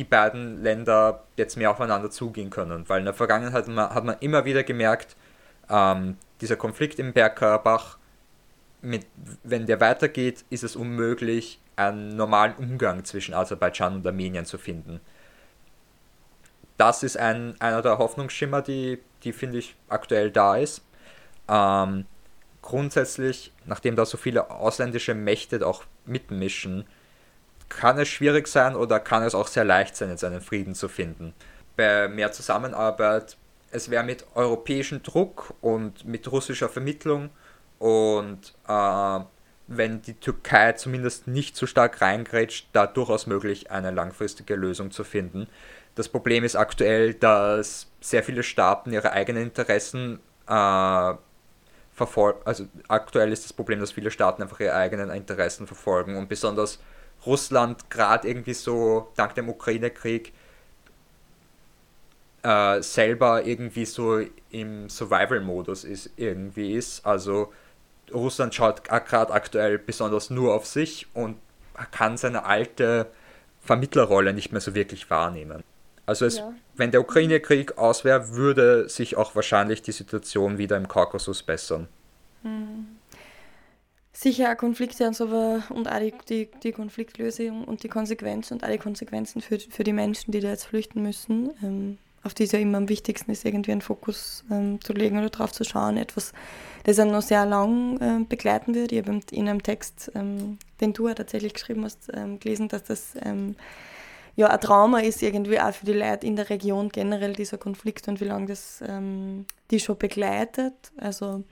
[0.00, 2.88] die beiden Länder jetzt mehr aufeinander zugehen können.
[2.88, 5.14] Weil in der Vergangenheit hat man, hat man immer wieder gemerkt,
[5.68, 7.98] ähm, dieser Konflikt im Bergkarabach,
[8.80, 9.04] mit,
[9.42, 15.02] wenn der weitergeht, ist es unmöglich, einen normalen Umgang zwischen Aserbaidschan und Armenien zu finden.
[16.78, 20.82] Das ist ein, einer der Hoffnungsschimmer, die, die finde ich aktuell da ist.
[21.46, 22.06] Ähm,
[22.62, 26.86] grundsätzlich, nachdem da so viele ausländische Mächte auch mitmischen,
[27.70, 30.88] kann es schwierig sein oder kann es auch sehr leicht sein, jetzt einen Frieden zu
[30.88, 31.32] finden.
[31.76, 33.38] Bei mehr Zusammenarbeit
[33.70, 37.30] es wäre mit europäischem Druck und mit russischer Vermittlung
[37.78, 39.20] und äh,
[39.68, 45.04] wenn die Türkei zumindest nicht so stark reingrätscht, da durchaus möglich, eine langfristige Lösung zu
[45.04, 45.46] finden.
[45.94, 50.18] Das Problem ist aktuell, dass sehr viele Staaten ihre eigenen Interessen
[50.48, 51.14] äh,
[51.92, 52.40] verfolgen.
[52.44, 56.80] Also aktuell ist das Problem, dass viele Staaten einfach ihre eigenen Interessen verfolgen und besonders
[57.26, 60.32] Russland gerade irgendwie so dank dem Ukraine-Krieg
[62.42, 67.04] äh, selber irgendwie so im Survival-Modus ist, irgendwie ist.
[67.04, 67.52] Also
[68.12, 71.36] Russland schaut gerade aktuell besonders nur auf sich und
[71.90, 73.06] kann seine alte
[73.60, 75.62] Vermittlerrolle nicht mehr so wirklich wahrnehmen.
[76.06, 76.52] Also es, ja.
[76.74, 81.88] wenn der Ukraine-Krieg aus wäre, würde sich auch wahrscheinlich die Situation wieder im Kaukasus bessern.
[82.42, 82.99] Mhm.
[84.22, 88.64] Sicher auch Konflikte und so, und auch die, die, die, Konfliktlösung und die Konsequenzen und
[88.64, 91.50] alle Konsequenzen für, für die Menschen, die da jetzt flüchten müssen.
[91.62, 95.16] Ähm, auf die es ja immer am wichtigsten ist, irgendwie einen Fokus ähm, zu legen
[95.16, 95.96] oder drauf zu schauen.
[95.96, 96.34] Etwas,
[96.84, 98.92] das einen noch sehr lang ähm, begleiten wird.
[98.92, 102.84] Ich habe in einem Text, ähm, den du ja tatsächlich geschrieben hast, ähm, gelesen, dass
[102.84, 103.56] das ähm,
[104.36, 108.06] ja ein Trauma ist irgendwie auch für die Leute in der Region generell, dieser Konflikt
[108.06, 108.84] und wie lange das
[109.70, 110.74] die schon begleitet.
[110.98, 111.42] Also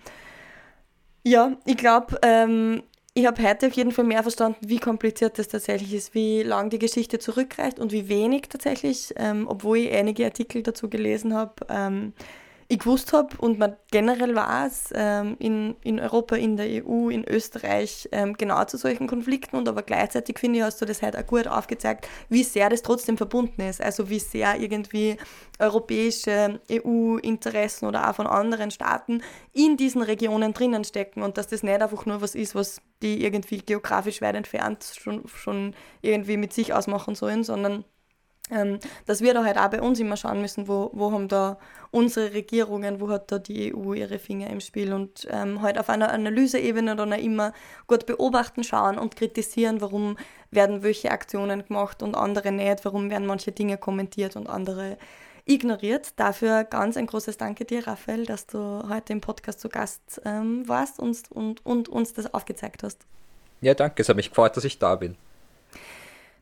[1.31, 2.19] ja, ich glaube,
[3.15, 6.71] ich habe heute auf jeden Fall mehr verstanden, wie kompliziert das tatsächlich ist, wie lang
[6.71, 11.55] die Geschichte zurückreicht und wie wenig tatsächlich, ähm, obwohl ich einige Artikel dazu gelesen habe,
[11.69, 12.13] ähm,
[12.71, 17.27] ich gewusst habe und man generell weiß, ähm, in, in Europa, in der EU, in
[17.27, 21.17] Österreich ähm, genau zu solchen Konflikten und aber gleichzeitig finde ich, hast du das halt
[21.17, 23.81] auch gut aufgezeigt, wie sehr das trotzdem verbunden ist.
[23.81, 25.17] Also wie sehr irgendwie
[25.59, 29.23] europäische EU-Interessen oder auch von anderen Staaten
[29.55, 33.25] in diesen Regionen drinnen stecken und dass das nicht einfach nur was ist, was die
[33.25, 37.85] irgendwie geografisch weit entfernt schon, schon irgendwie mit sich ausmachen sollen, sondern
[38.51, 41.59] ähm, dass wir da halt auch bei uns immer schauen müssen, wo, wo haben da
[41.91, 45.89] unsere Regierungen, wo hat da die EU ihre Finger im Spiel und ähm, halt auf
[45.89, 47.53] einer Analyseebene dann auch immer
[47.87, 50.17] gut beobachten, schauen und kritisieren, warum
[50.51, 54.99] werden welche Aktionen gemacht und andere nicht, warum werden manche Dinge kommentiert und andere
[55.49, 56.13] ignoriert.
[56.17, 60.69] Dafür ganz ein großes Danke dir, Raphael, dass du heute im Podcast zu Gast ähm,
[60.69, 63.07] warst und, und, und uns das aufgezeigt hast.
[63.61, 65.17] Ja, danke, es hat mich gefreut, dass ich da bin.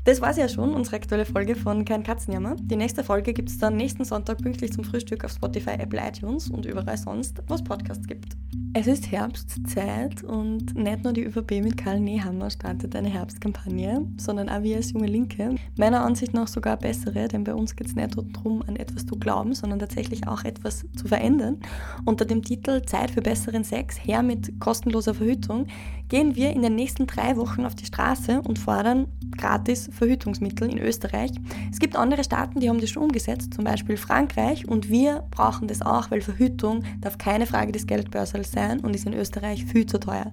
[0.07, 2.55] Das war es ja schon, unsere aktuelle Folge von Kein Katzenjammer.
[2.61, 6.49] Die nächste Folge gibt es dann nächsten Sonntag pünktlich zum Frühstück auf Spotify, Apple, iTunes
[6.49, 8.37] und überall sonst, wo es Podcasts gibt.
[8.73, 14.49] Es ist Herbstzeit und nicht nur die ÖVP mit Karl Nehammer startet eine Herbstkampagne, sondern
[14.49, 15.57] auch wir als junge Linke.
[15.77, 19.19] Meiner Ansicht nach sogar bessere, denn bei uns geht es nicht darum, an etwas zu
[19.19, 21.59] glauben, sondern tatsächlich auch etwas zu verändern.
[22.05, 25.67] Unter dem Titel Zeit für besseren Sex, her mit kostenloser Verhütung,
[26.09, 30.79] gehen wir in den nächsten drei Wochen auf die Straße und fordern gratis Verhütungsmittel in
[30.79, 31.31] Österreich.
[31.71, 35.69] Es gibt andere Staaten, die haben das schon umgesetzt, zum Beispiel Frankreich, und wir brauchen
[35.69, 39.87] das auch, weil Verhütung darf keine Frage des Geldbörsels sein und ist in Österreich viel
[39.87, 40.31] zu teuer.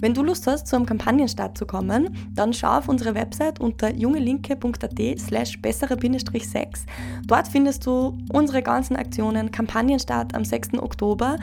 [0.00, 3.94] Wenn du Lust hast, zu einem Kampagnenstart zu kommen, dann schau auf unsere Website unter
[3.94, 6.86] jungelinke.at slash bessere-sex.
[7.26, 10.78] Dort findest du unsere ganzen Aktionen, Kampagnenstart am 6.
[10.78, 11.36] Oktober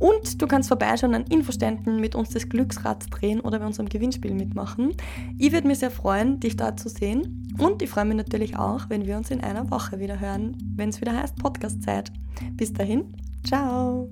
[0.00, 4.34] und du kannst vorbeischauen an Infoständen, mit uns das Glücksrad drehen oder bei unserem Gewinnspiel
[4.34, 4.94] mitmachen.
[5.38, 7.52] Ich würde mich sehr freuen, dich dort zu sehen.
[7.58, 10.90] Und ich freue mich natürlich auch, wenn wir uns in einer Woche wieder hören, wenn
[10.90, 12.12] es wieder heißt Podcast-Zeit.
[12.52, 14.08] Bis dahin, ciao!